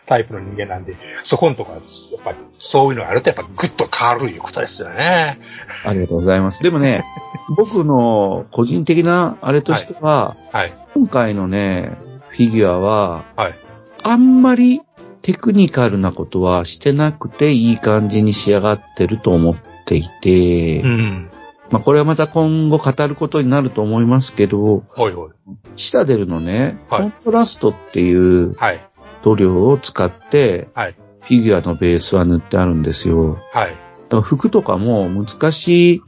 [0.07, 5.39] タイプの人間なんで、そこのとこは、やっぱり、そういうのあるとやっぱグッと変わるいうことですよね。
[5.85, 6.63] ありがとうございます。
[6.63, 7.05] でもね、
[7.57, 10.75] 僕の個人的なあれとしては、はい。
[10.95, 11.97] 今回のね、
[12.29, 13.55] フィギュアは、はい。
[14.03, 14.83] あんまり
[15.23, 21.31] テクニカルなことはしてなくていい感じに仕上がってると思っていて、うん。
[21.71, 25.31] まあこれはまた今後語ることになると思いますけど、ほいほい。
[25.77, 28.87] シタデルのね、はいコントラストっていうはい。
[29.23, 30.97] 塗料を使って、はい。
[31.20, 33.39] フィギュアのベースは塗ってあるんですよ。
[33.53, 33.77] はい。
[34.23, 36.03] 服とかも難しい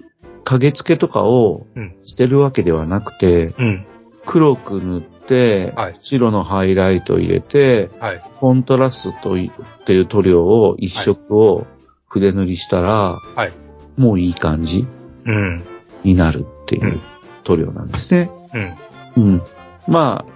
[0.44, 1.96] 影付けとかをうん。
[2.02, 3.86] してるわけではなくて、うん。
[4.26, 8.22] 黒く塗って、はい白のハイライトを入れて、はい。
[8.40, 11.66] コントラストっていう塗料を一色を
[12.08, 13.52] 筆塗りしたら、はい。
[13.96, 14.86] もういい感じ
[15.24, 15.62] うん。
[16.02, 17.00] になるっていう
[17.44, 18.30] 塗料なんですね。
[18.52, 18.74] うん。
[19.16, 19.42] うん。
[19.86, 20.33] まあ、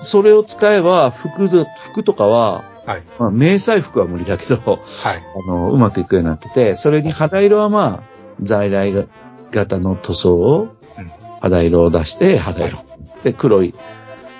[0.00, 3.04] それを使えば服で、服とかは、はい。
[3.18, 4.80] まあ、迷彩服は無理だけど、はい。
[5.46, 8.00] あの、うまくいくようになってて、それに肌色はまあ、
[8.42, 9.06] 在来
[9.50, 12.78] 型の塗装をうん、肌色を出して、肌色。
[13.22, 13.74] で、黒い、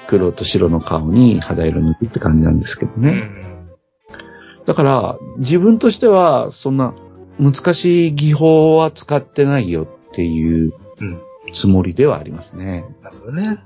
[0.07, 3.11] 黒と白の顔に肌色塗るって感じなんですけどね。
[3.11, 4.65] うん。
[4.65, 6.95] だから、自分としては、そんな
[7.39, 11.21] 難しい技法は使ってないよっていううん。
[11.53, 12.85] つもりではありますね。
[13.03, 13.59] なるほどね。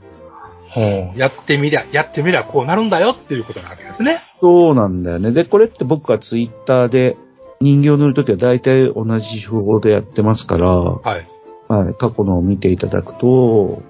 [1.17, 4.23] やってみりゃ、やってみりゃこうなるんだよっていうことなわけですね。
[4.41, 5.31] そうなんだよね。
[5.31, 7.17] で、これって僕がツイッターで
[7.61, 11.29] 人形を塗るときは大体同じ手法でやってますから、はい。
[11.69, 13.83] はい、過去のを見ていただくと、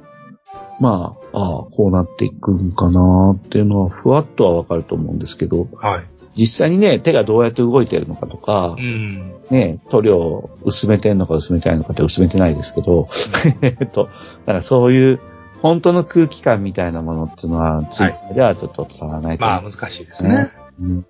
[0.80, 6.04] まあ、ああ、こうなっていくんかなっていうのは、ふわっとはわかると思うんですけど、はい。
[6.36, 9.34] 実際にね、手がどうやって動いてるのかとかう、ん。
[9.50, 13.08] ね、塗料を薄めてんのか薄めてないのかって薄めてないですけど、
[13.62, 14.10] えっと、だ
[14.46, 15.20] からそういう、
[15.64, 20.52] 本当の空気感みたいなものっていうのは、ツイッターではちょっと伝わらないと思うまあ難しいですね。
[20.78, 21.06] うん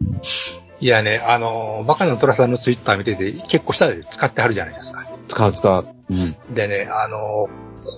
[0.79, 5.09] いやね、あの、バカの虎さんのツイッター見てて結構下で使ってはるじゃないですか。
[5.27, 5.87] 使う使う。
[6.09, 6.55] うん。
[6.55, 7.49] でね、あの、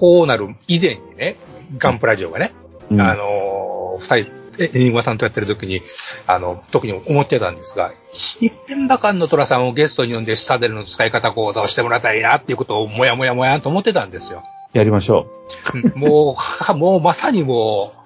[0.01, 1.37] こうなる以前にね、
[1.77, 2.55] ガンプラジオがね、
[2.91, 5.83] うんあの、二人、えエニグマさんとやってる時に、
[6.27, 7.93] あの、特に思ってたんですが、
[8.41, 14.43] 一遍バカンの虎さんをゲストに呼んで、スタデルの使い方講座をしてもらいたいなっていうことをもやもやもやと思ってたんですよ。
[14.77, 15.27] やりましょ
[15.95, 16.37] うんも
[16.69, 18.03] う、 もうまさにもう、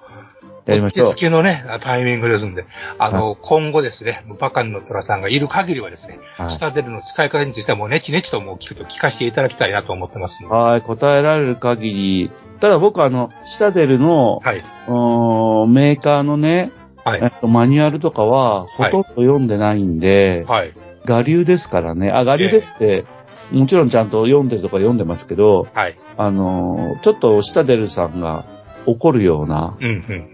[0.67, 0.71] う。
[0.71, 2.65] やりましょうけのね、タイミングですんで、
[2.97, 10.55] あの、今後ですね、バカンの虎さんがいる限りはですね、はいスタデルの使い方についてはもうネチネチともう聞くと聞かせていただきたいなと思ってますので。
[10.55, 12.31] はい、答えられる限り。
[12.59, 14.57] ただ僕あの、シタデルの、はい。
[14.57, 16.71] うーんメーカーのね、
[17.03, 20.71] はいえっと、マニュアルとかは、ほとんど読んでないんで、はい。
[21.09, 22.11] 我流ですからね。
[22.11, 23.05] あ、我流ですって、
[23.51, 25.97] もちろんちゃんと読んでるとか読んでますけど、はい。
[26.17, 28.45] あのー、ちょっとシタデルさんが
[28.85, 29.77] 怒るような。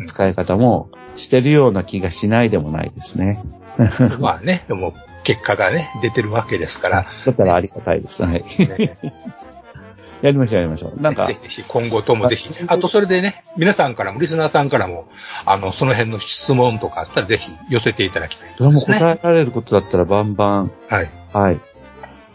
[0.06, 3.44] 使い方もしてるような気がしないでもないですね。
[4.20, 4.94] まあね、でも、
[5.24, 8.24] 結果がね、出てるわけですから、だったらありがたいです。
[8.24, 8.44] はい。
[8.58, 8.98] ね、
[10.22, 11.02] やりましょう、やりましょう。
[11.02, 15.08] なんかぜ、ひ、今後ともぜひ、あとそれでね、皆さんからも、リスナーさんからも、
[15.46, 18.98] あの、その辺の質問とかあったらぜひ寄せていただきたいどれもですね。
[19.00, 21.12] 答えられることだったらバンバン、はい。
[21.34, 21.60] はい。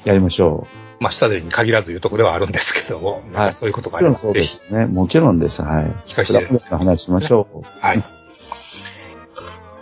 [0.05, 0.67] やりましょ
[1.03, 3.93] まあ、下でに限らずいうところではあるんですけども、なんかそういうことう。
[3.93, 4.87] がありますもちろんそうですね。
[4.87, 5.63] もちろんです。
[5.63, 5.85] はい。
[6.07, 7.63] 聞かせていただきますプラプラの話しましょう。
[7.81, 7.99] はい。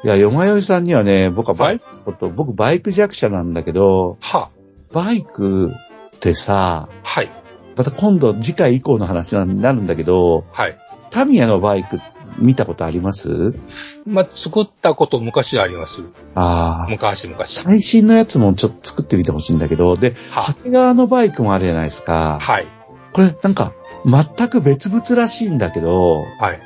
[0.02, 4.48] いや、よまよいさんにはね、僕はバイクのこと、僕バイク弱者なんだけど、は
[4.92, 5.72] バイク
[6.16, 7.28] ってさ、はい。
[7.76, 10.78] また今度次回以降の話になるんだけど、はい。
[11.10, 12.00] タミヤのバイク
[12.38, 13.54] 見たことあります？
[14.06, 16.00] まあ、作ったこと昔あります。
[16.34, 16.90] ああ。
[16.90, 17.62] 昔昔。
[17.62, 22.38] 最新のやつもちょっと作ってみてほしいんだけど、で、は長谷川のバイクもあるじゃないですか。
[22.40, 22.66] はい。
[23.12, 23.72] これなんか、
[24.04, 26.60] 全く別々らしいんだけど、はい。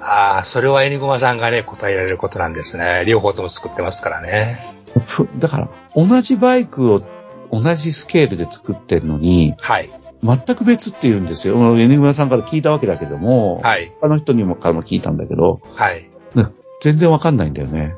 [0.00, 3.04] ああ、それはエニグマさんがね、答えられることなんですね。
[3.06, 4.74] 両方とも作ってますからね。
[5.06, 7.02] ふだから、同じバイクを
[7.50, 9.90] 同じスケールで作ってるのに、はい。
[10.24, 11.78] 全く別って言うんですよ。
[11.78, 13.92] エニグマさんから聞いたわけだけども、はい。
[14.00, 16.08] 他の人にもからも聞いたんだけど、はい。
[16.80, 17.94] 全然わかんないんだよね。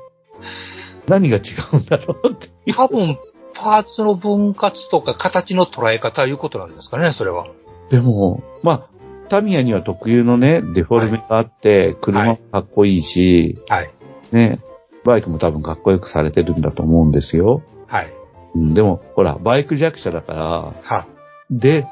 [1.08, 1.40] 何が違
[1.72, 2.48] うんだろうって。
[2.72, 3.18] 多分、
[3.54, 7.46] パーツの分割とか形の捉え方いうことなんですかね、それは。
[7.90, 8.88] でも、まあ、
[9.28, 13.90] タミヤには特有のね、デフォルメがあって、車もかっこいいし、はい。
[14.32, 14.60] ね、
[15.04, 17.62] バイクも多分かっこよくされてるんだと思うんですよ。
[17.86, 18.12] はい。
[18.54, 21.06] うん、でも、ほら、バイク弱者だから、は。
[21.50, 21.86] で、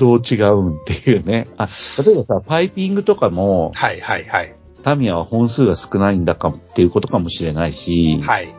[0.00, 1.46] どう違うんっていうね。
[1.58, 1.68] あ、
[2.02, 4.56] 例えばさ、パイピングとかも、はい、はい、はい。
[4.82, 8.54] タミヤは本数が少ないんだかっていうことかもしれないし、はい。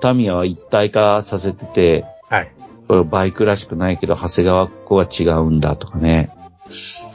[0.00, 2.52] タミヤは一体化させてて、はい。
[3.10, 6.30] バイクらしくないけど、長谷川子は違うんだとかね。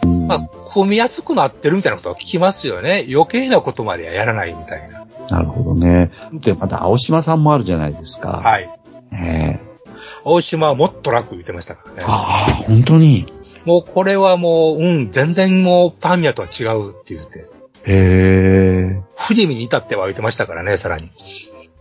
[0.06, 3.08] うんまあ、組みやすくなってるみたいなことは聞きますよね。
[3.12, 5.08] 余計なことまではやらないみたいな。
[5.30, 6.12] なるほどね。
[6.34, 8.42] で、また青島さんもあるじゃないですか。
[8.44, 8.70] はい。
[9.12, 9.71] ね
[10.24, 12.04] 大島はもっと楽言ってましたからね。
[12.06, 13.26] ああ、本当に？
[13.66, 17.40] もうこれはもう、うん、全然もうタミヤとは違うって言って。
[17.40, 17.46] へ
[17.86, 19.02] え。
[19.18, 21.12] 富士見に至っては言ってましたからね、さらに。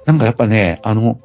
[0.07, 1.21] なんかやっぱね、あの、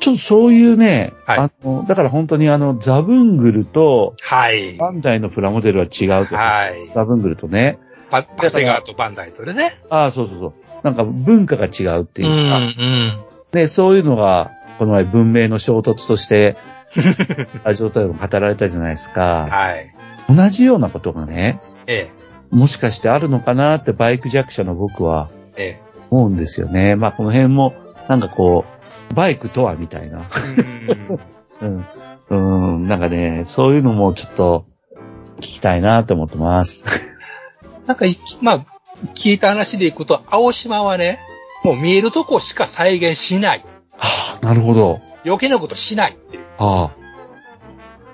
[0.00, 4.76] ちょっとそういうね、はいあの、だから本当にあの、ザブングルと、はい。
[4.76, 6.36] バンダイのプラモデルは違うと。
[6.36, 6.90] はい。
[6.94, 7.78] ザブングルとね。
[8.10, 9.80] パパセガーとバンダイとでね。
[9.90, 10.54] ああ、そうそうそう。
[10.82, 13.24] なんか文化が違うってう、いうんか、うん。
[13.52, 16.56] で、そういうのが、この前文明の衝突として、
[17.64, 19.48] あ状態を語られたじゃないですか。
[19.50, 19.94] はい。
[20.28, 22.10] 同じようなことがね、え
[22.50, 26.96] もしかしてあるのかなってバイク弱者の僕はえ、え思うんですよね。
[26.96, 27.74] まあこの辺も、
[28.08, 28.64] なんかこ
[29.10, 30.26] う、バイクとはみたいな。
[30.90, 30.98] え。
[31.62, 31.86] うん
[32.30, 32.74] うん。
[32.76, 34.66] うん、なんかね、そういうのもちょっと
[35.36, 37.12] 聞きたいなと思ってます。
[37.86, 38.66] なんかい、まあ、
[39.14, 41.20] 聞いた話でいくと、青島はね、
[41.64, 43.64] もう見えるとこしか再現しない。
[44.34, 45.00] はあ、なるほど。
[45.24, 46.44] 余計なことしないっていう。
[46.58, 46.92] あ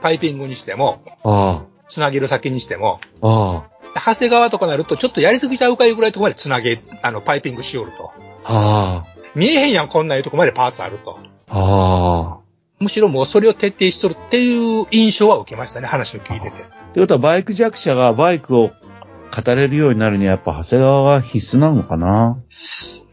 [0.03, 8.13] パイピングにしても、あ、あつなげる先にしても、あ、あ長谷川とかなるとちょっとやりすぎちゃうかいうぐらいのとこまでつなげ、あの、パイピングしよると。
[8.45, 11.19] あ、あ見えへんやん、こんないうとこまでパーツあると。
[11.49, 12.41] あ、ああ。
[12.79, 16.57] むしろもうそれを徹底しとるっていう印象は受けましたね、話を聞いてて。
[16.57, 22.39] ってことはバイク弱者がバイクを語れるようになるにはやっぱ長谷川が必須なのかな？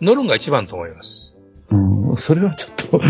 [0.01, 1.36] 乗るんが一番と思います。
[1.69, 3.01] うん、それはちょっと、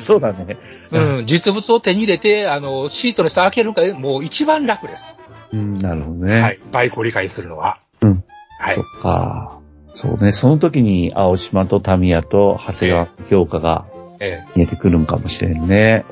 [0.00, 0.56] そうだね。
[0.90, 5.18] うん、実物を手に入れて、あの、シートの下開けるのがもう一番楽です。
[5.52, 6.40] うん、なるほどね。
[6.40, 6.60] はい。
[6.72, 7.78] バイクを理解するのは。
[8.00, 8.24] うん。
[8.58, 8.84] はいそっ。
[9.02, 9.58] か。
[9.92, 10.32] そうね。
[10.32, 13.84] その時に青島とタミヤと長谷川の評価が
[14.22, 16.04] え見えてくるんかもしれんね。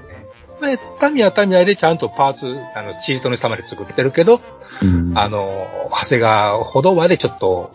[0.62, 0.76] え。
[0.76, 4.40] で、タミヤはタミヤでちゃんとパーツ、あの、シートの下まで作ってるけど、
[4.82, 5.16] うん。
[5.16, 5.48] あの、
[5.90, 7.72] 長谷川ほどまでちょっと、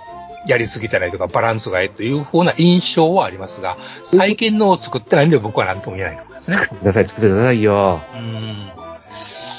[0.47, 6.57] やりすぎてないとか、バランスがいいという風な印象はありますが、最近のを作ってないんで僕は何とも言えないと思いますね。
[6.57, 8.01] 作ってください、作ってくださいよ。
[8.13, 8.71] うん。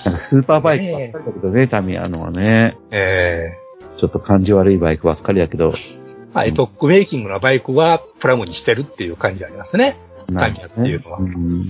[0.04, 2.76] なんかスーパーバイクばっかりだけどね、タミヤのはね。
[2.90, 3.50] え
[3.96, 5.72] ちょっと感じ悪いバイクばっかりだけど。
[5.74, 9.96] えまあ、エポックメイキングのバイクはプラモにしてるっていう感じありますね。
[10.36, 11.18] タミヤっていうのは。
[11.18, 11.66] うん。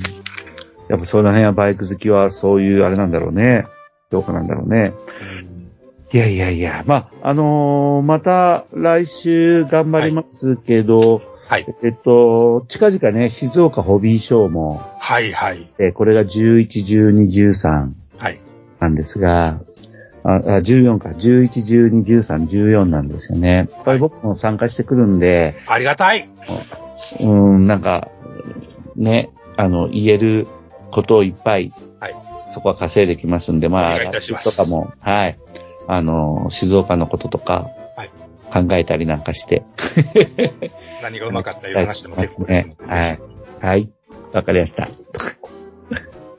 [0.89, 3.67] やっぱその辺はバイク好きはそういうあれなんだろうね。
[4.11, 4.93] どうかなんだろうね。
[6.13, 11.67] いやいやいや、まあ、あのーまた来週頑張りますけど、はい。
[11.83, 15.69] えっと、近々ね、静岡ホビーショーも、はいはい。
[15.79, 18.41] えーこれが11、12、13はい。
[18.79, 19.61] なんですが、
[20.23, 23.69] あ、あ14か、11、12、13、14なんですよね。
[23.85, 26.29] これ僕も参加してくるんで、ありがたい。
[27.21, 28.09] うん、なんか、
[28.95, 30.47] ね、あの、言える
[30.91, 32.15] ことをいっぱい、はい
[32.49, 35.39] そこは稼いできますんで、まあ、お願いいたしますとかも、はい、
[35.89, 38.11] あの、静岡のこととかはい、
[38.53, 39.65] 考えたりなんかして、
[41.03, 42.77] 何がうまかったいう話でも結構ですね。
[42.87, 43.21] はい。
[43.61, 43.89] はい。
[44.33, 44.89] わかりました。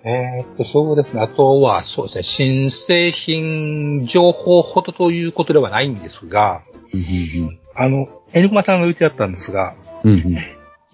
[0.05, 1.21] えーっと、そうですね。
[1.21, 2.23] あとは、そうですね。
[2.23, 10.37] 新製品情報ほどということではないんですが、うんあの、エニグマさんが言ってあったんですが、うん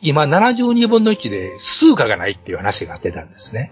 [0.06, 3.72] 今72分の1で数価がないっていう話が出たんですね。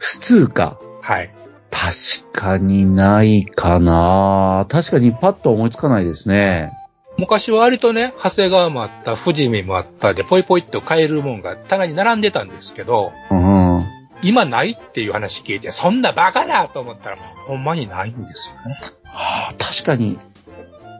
[0.00, 0.80] スツーか。
[1.00, 1.32] はい。
[1.70, 6.72] 確かにないかな確かにパッと思いつかないですね。
[7.18, 13.78] 昔は割とね、長谷川もあった、富士見もあったで、ポイポイっと買えるもんが棚に並んでたんですけど、うん。
[13.78, 13.86] あ
[14.22, 17.16] 今ないっていう話聞いて、そんなバカなと思ったら、
[17.46, 18.78] ほんまにないんですよね。
[19.06, 20.18] あ、確かに、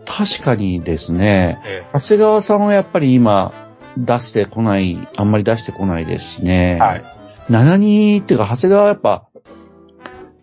[0.06, 1.60] 確かにですね。
[1.64, 3.52] え長谷川さんはやっぱり今
[3.96, 6.78] 出してこない、あんまり出してこないですしね。
[6.80, 7.04] えはい。
[7.50, 9.29] 7-2っていうか、長谷川はやっぱ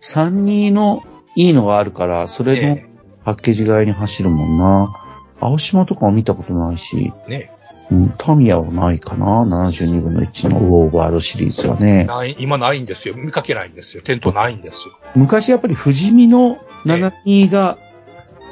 [0.02, 1.04] 3-2の
[1.36, 2.86] いいのがあるから、それのえ
[3.24, 5.04] パッケージ外に走るもんな。
[5.40, 7.52] 青島とかは見たことないし、えね
[7.92, 9.44] うん、タミヤはないかな。
[9.44, 12.06] 72分の1のウォーバードシリーズはね。
[12.06, 13.16] ない、今ないんですよ。
[13.16, 14.04] 見かけないんですよ。
[14.04, 14.98] 店頭ないんですよ。
[15.16, 17.78] 昔やっぱり富士見の72が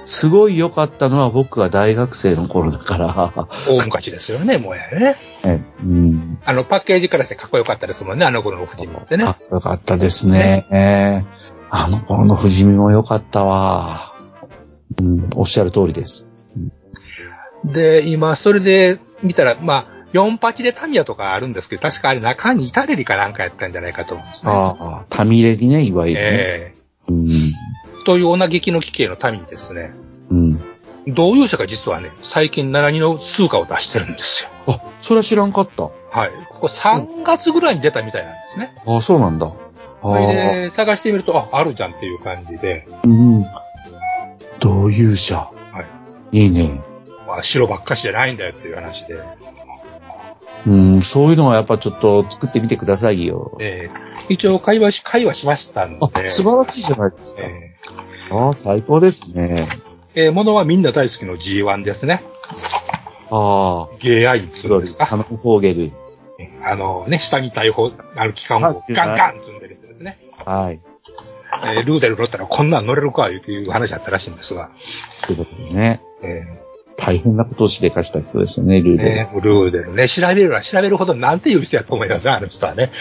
[0.06, 5.18] すごい良かったのは僕が大学生の頃だから、大昔ですよね、もうやね。
[5.44, 6.40] えうん。
[6.46, 9.32] あの、パッケージからしてかっこよかったですもんね、あの頃の富士見ってねか。
[9.32, 11.26] っこよかったですね。
[11.72, 14.14] あの頃の富士見も良かったわ。
[15.02, 16.30] うん、おっしゃる通りです。
[17.66, 24.52] で、今、それで見たら、まあ、48でタミヤとかあるんですけど、確かあれ中にイタレリかなんかやったんじゃないかと思うんですね。
[24.52, 26.28] ああ、タミレリね、いわゆるね。
[26.32, 26.76] え
[27.10, 27.28] うん。
[28.06, 29.94] というような激の奇形のタミにですね、
[30.30, 30.62] うん。
[31.08, 34.50] 同業者が実はね、最近72の数価を出してるんですよ。
[34.68, 35.84] あ、それは知らんかった。
[35.84, 35.90] は
[36.28, 36.32] い。
[36.50, 38.76] ここ3月ぐらいに出たみたいなんですね。
[38.88, 39.48] あそうなんだ。
[39.48, 39.52] あ
[40.02, 43.46] それで、探してみると、あ、あるじゃんっていう感じで、うん。
[44.60, 45.50] 同友者。
[45.72, 45.84] は
[46.32, 46.38] い。
[46.44, 46.82] いいね。
[47.28, 49.20] まあ、白ばっかしじゃないんだよっていう話で、
[50.68, 53.58] うん、そういうのはやっぱちょっと作ってみてくださいよ。
[53.60, 57.42] ええ一応会話し、会話しましたんで、あ、素晴らしいじゃないですか。
[57.42, 57.76] え
[58.32, 59.68] ああ、最高ですね。
[60.16, 62.24] ええーものはみんな大好きの G1 ですね。
[63.30, 64.98] ああ、ゲーアイツそうです。
[64.98, 65.06] か？
[65.06, 65.92] ハノフォーゲル。
[66.64, 70.20] あのね、下に大砲、ある機関をガンガン積んでるやつですね。
[70.46, 70.82] はい。
[71.64, 74.72] えールーデル乗ったらこんなん乗れるか、いういう話だったらしいんですが、
[75.28, 76.02] ということでね。
[76.24, 76.66] え
[76.98, 79.04] 大変なことをしでかした人ですよね、ルーールで。
[79.16, 82.92] ね、ルーデルね、調べるら調べるほどなんていう人やと思いますね、あの人はね。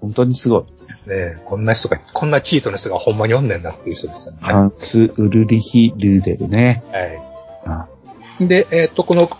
[0.00, 0.64] 本当にすごい。
[1.08, 4.38] ねこんな人が、こんなチートの人がほんまにおんねんなっていう人ですよね。
[4.42, 6.82] ハンス・ウルリヒ・ルーデルね。
[7.64, 8.46] はあい。
[8.46, 9.30] で、えっ、と、この、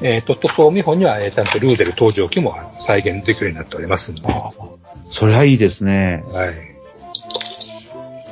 [0.00, 4.22] えっ、と、塗装見本には、えーちゃんとルーデル登場機も再現できるようになっておりますんで。
[4.22, 4.52] は
[5.10, 6.22] それはいいですね。
[6.50, 6.73] い。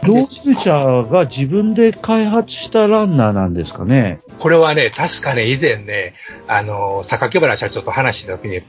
[0.04, 0.72] 同級者
[1.08, 4.20] が自分で開発したランナーなんですかね。
[4.40, 6.14] これはね、確かね、以前ね、
[6.48, 8.62] あの、榊原社長と話した時に、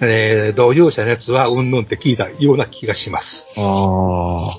[0.00, 3.48] えー同業者のやつはうんぬんって聞いたような気がします。
[3.58, 4.58] ああ。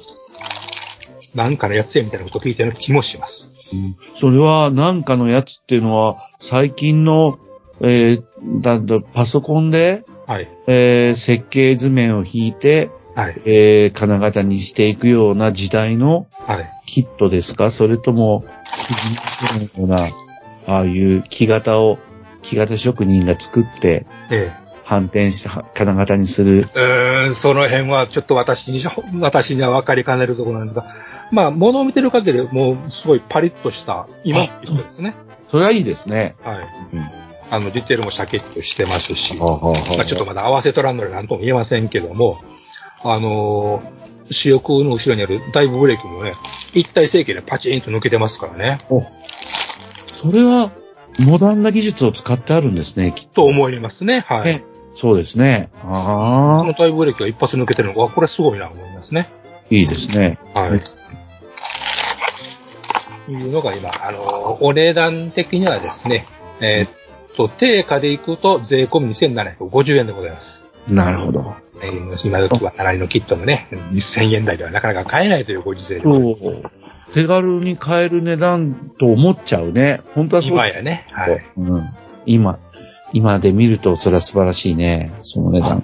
[1.33, 3.51] なんかのやつやみたいなこと聞いたような気もします。
[3.73, 7.39] うんそれはなんかのやつっていうのは、最近の、
[7.81, 8.23] えー
[8.61, 10.47] だだパソコンで、はい。
[10.67, 13.41] えー設計図面を引いて、はい。
[13.45, 16.69] えー金型にしていくような時代のはい。
[16.85, 17.71] キットですか？
[17.71, 18.43] それとも、
[19.77, 19.97] ような、
[20.67, 21.97] ああいう木型を、
[22.41, 24.51] 木型職人が作って、え
[24.83, 26.67] 反転しては金型にする。
[26.75, 26.79] え。
[26.79, 28.81] うーん、その辺はちょっと私に、
[29.21, 30.85] 私には分かりかねるところなんですが、
[31.31, 35.15] まあ、物を見てる限りもうすごいパリッとした、今の人ですね。
[35.49, 36.35] それはいいですね。
[36.43, 36.57] はい。
[36.93, 37.09] うん。
[37.49, 42.41] あの、ディテールもシャキッとしてますし、はあはあはあまあ、ちょっとまだ合わせとらんので何とも言えませんけども、
[43.03, 46.33] あのー主翼の後ろにあるダイブブレーキもね、
[46.73, 48.79] 一体成形でパチンと抜けてますからね。
[50.07, 50.71] それは、
[51.19, 54.21] モダンな技術を使ってあるんですね、きっと思いますね。
[54.27, 54.45] はい。
[54.45, 54.63] ね
[54.95, 55.69] そうですね。
[55.81, 59.29] そああ、のダイブブレーキが一発抜けてるのが、これすごいなと思いますね。
[59.69, 60.39] いいですね。
[60.55, 60.81] はい。
[63.31, 66.27] いうのが今、あのーお値段的にはですね、
[66.61, 70.63] えーっと、定価でいくと税込み2750円でございます。
[70.87, 71.62] なるほど。
[71.81, 76.01] えー今時は7のキットのね、1000円台ではなかなか買えないというご時世で。
[76.01, 76.35] そう。
[77.13, 80.01] 手軽に買える値段と思っちゃうね。
[80.15, 81.07] 本当はそう今やね。
[81.11, 81.45] はい。
[81.57, 81.89] うん。
[82.25, 82.59] 今、
[83.11, 85.11] 今で見るとそれは素晴らしいね。
[85.21, 85.83] その値段。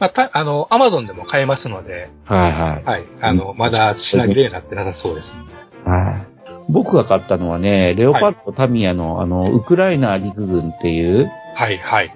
[0.00, 2.84] まあ、た、あの、アマゾンでも買えますので、はいはい。
[2.84, 3.04] はい。
[3.20, 5.36] あの、まだ品切れになってなさそうです。
[5.84, 6.34] はい。
[6.68, 12.14] 僕が買ったのはね、レオパルトタミヤの、あの、ウクライナ陸軍っていう、はい、はい。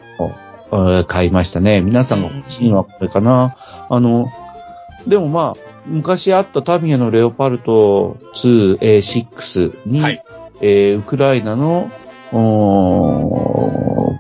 [0.71, 1.81] えー買いましたね。
[1.81, 3.57] 皆さんが欲しいのはこれかな。
[3.89, 4.27] あの、
[5.07, 10.23] でもまあ、昔あったタミヤのレオパルト 2A6 に、はい
[10.61, 11.91] えーウクライナの、
[12.31, 14.19] こ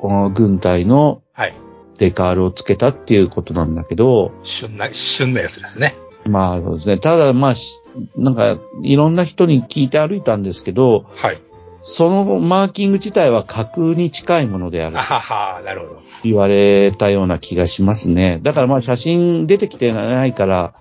[0.00, 1.54] お軍隊のはい。
[1.98, 5.96] デカールをつけたっていうことなんだけど、旬な、旬なやつですね。
[6.24, 6.98] まあそうですね。
[6.98, 7.80] ただまあ、し
[8.16, 11.38] なんか、いろんな人に聞いて歩いたんですけど、はい。
[11.82, 16.00] そのマーキング自体は架空に近いものであるあはは、なるほど。
[16.24, 18.40] 言われたような気がしますね。
[18.42, 20.74] だからまあ写真出てきてないから、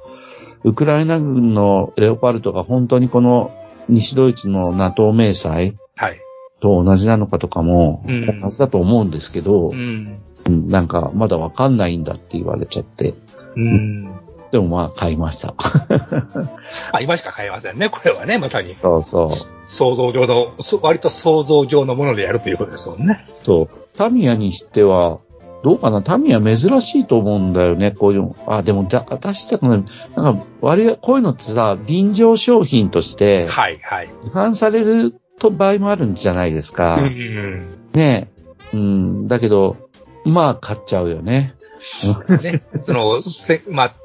[0.63, 3.51] ウクライナ軍のレオパルトが本当にこの
[3.87, 6.19] 西ドイツの NATO 明細はい。
[6.59, 10.19] と同じなのかとかも、うん同じだと思うんですけど、うん。
[10.47, 13.13] うんなんかまだわかんないんだって言われちゃって、
[13.55, 14.26] うん。
[14.51, 15.53] でもまあ買いました。
[16.91, 17.89] あ、今しか買えませんね。
[17.89, 18.77] これはね、まさに。
[18.81, 19.29] そうそう。
[19.67, 23.25] 想像上の、そ割と想像上のものでやるということですもんね。
[23.43, 23.69] そう。
[23.97, 25.19] タミヤにしては、
[25.63, 26.01] どうかな？
[26.01, 28.35] タミヤ珍しいと思うんだよね、こういうの。
[28.47, 29.83] あ、でもだ、私だとね、
[30.15, 34.09] なんか、割合、こういうのってさ、臨場商品として、はい、はい。
[34.27, 36.95] 違反されると場合もあるんじゃないですか。
[36.95, 37.89] うん。
[37.93, 38.29] ね
[38.73, 38.77] え。
[38.77, 39.27] うん。
[39.27, 39.77] だけど、
[40.25, 41.55] まあ、買っちゃうよね。
[42.43, 43.95] ね、その、せ、まあ、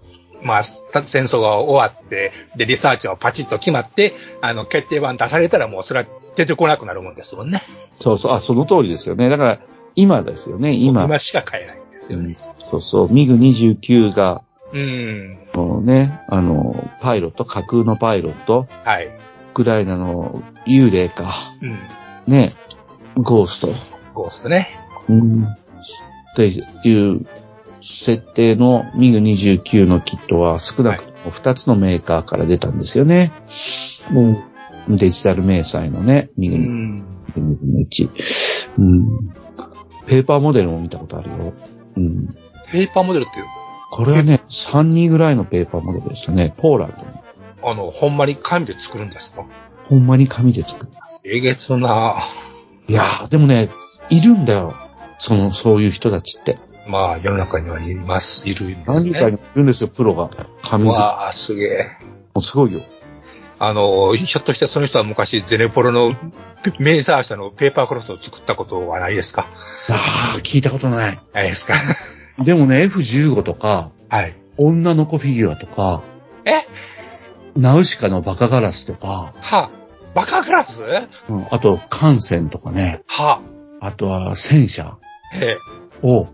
[0.42, 7.62] まあ、戦争が終わって、で、リサーチはパチッと決まって、あの、決定版出されたらもうそれは出てこなくなるもんですもんね。
[8.00, 9.28] そうそう、あ、その通りですよね。
[9.28, 9.60] だから、
[9.94, 11.04] 今ですよね、今。
[11.04, 12.38] 今しか買えないんですよね。
[12.70, 15.38] そうそう、ミグ29が、うん。
[15.54, 19.06] もうね、あの、パイロット、架空のパイロット、はい。
[19.06, 19.10] ウ
[19.54, 21.26] クライナの幽霊か、
[21.60, 22.32] うん。
[22.32, 22.54] ね、
[23.16, 23.74] ゴースト。
[24.14, 24.70] ゴーストね。
[25.08, 25.44] うん。
[25.44, 27.26] っていう
[27.82, 33.32] 設定のミグ29のキットは少なくとも2つのメーカーから出たんですよね。
[34.10, 34.42] も
[34.88, 36.96] うデジタル明細のね、ミグうん。
[36.98, 37.04] の
[37.88, 38.70] 1。
[38.78, 39.06] うん。
[40.06, 41.52] ペーパーモデルも見たことあるよ。
[41.96, 42.28] うん。
[42.70, 43.44] ペーパーモデルっていう、
[43.90, 46.54] これはね、3人ぐらいのペーパーモデルでしたね。
[46.58, 46.96] ポーランド
[47.66, 47.70] の。
[47.70, 49.44] あの、ほんまに紙で作るんですか？
[49.88, 51.20] ほんまに紙で作ってます。
[51.24, 52.32] えげつな。
[52.88, 53.70] いやー、でもね、
[54.10, 54.74] いるんだよ。
[55.18, 56.58] その、そういう人たちって。
[56.86, 58.84] まあ、世の中にはいます、いるんですね。
[58.86, 60.30] 何人かにいるんですよ、プロが。
[60.62, 61.02] 紙作り。
[61.02, 61.90] わあ、すげえ。
[62.34, 62.80] もうすごいよ。
[63.58, 66.14] あの、ひょっとしてその人は昔ゼネポロの
[66.80, 69.46] メーサー社のペーパークロスを作ったことはないですか？
[69.88, 71.20] ああ、聞いたことない。
[71.32, 71.74] ないですか？
[72.44, 74.36] でもね、F15 とか、はい。
[74.56, 76.02] 女の子フィギュアとか、
[76.44, 76.52] え？
[77.56, 79.70] ナウシカのバカガラスとか、は
[80.14, 80.82] バカグラス？
[81.28, 83.40] うんあと、艦船とかね、は
[83.80, 84.96] あとは戦車
[85.34, 85.58] ええ、
[86.02, 86.26] を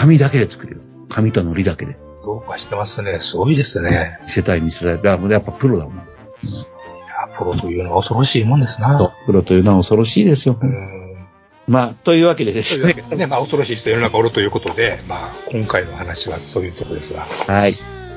[0.00, 0.80] 紙だけで作るよ。
[1.10, 1.94] 紙と糊だけで。
[2.24, 3.18] どうかしてますね。
[3.20, 4.18] すごいですね。
[4.22, 4.94] 見せたい見せたい。
[4.96, 5.94] だからやっぱプロだもん。
[5.96, 8.96] いや、プロというのは恐ろしいもんですな。
[8.98, 10.58] そうプロというのは恐ろしいですよ。
[10.58, 11.26] うん。
[11.68, 12.94] まあ、というわけでですね。
[13.14, 13.26] ね。
[13.26, 17.26] まあ、恐ろしい人世の中おるということで、まあ、今回の話はそういうところですが。
[17.46, 17.72] はい。
[17.72, 17.76] い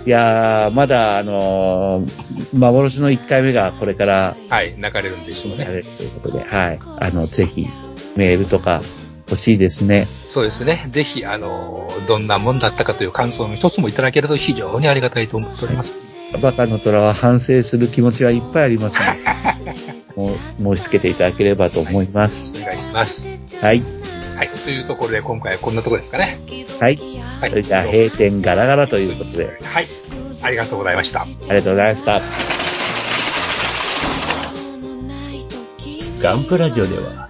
[0.10, 5.66] やー、まだ、あのー幻の1回目がこれからはい、流れるんでしょうね。
[5.66, 6.80] ということで、はい。
[6.82, 7.68] あの、ぜひ、
[8.16, 8.82] メールとか
[9.28, 10.08] 欲しいですね。
[10.28, 10.88] そうですね。
[10.92, 15.94] ぜひ、あの、どんなもんだったかという感想の一つもいただけると非常にありがたいと思っております。
[16.42, 19.74] バカの虎は反省する気持ちはいっぱいありますので、
[20.62, 22.54] もう申し付けていただければと思います。
[22.56, 23.30] お願いします。
[23.62, 23.84] はい。
[24.36, 24.50] はい。
[24.50, 26.40] というところで今回はこんなところですかね。
[26.80, 26.98] はい。
[27.40, 27.50] はい。
[27.50, 29.88] それじゃあ、閉店ガラガラということで、はい。
[30.42, 31.22] ありがとうございました。
[31.22, 32.22] ありがとうございました。
[36.22, 37.30] ガンプラジオでは、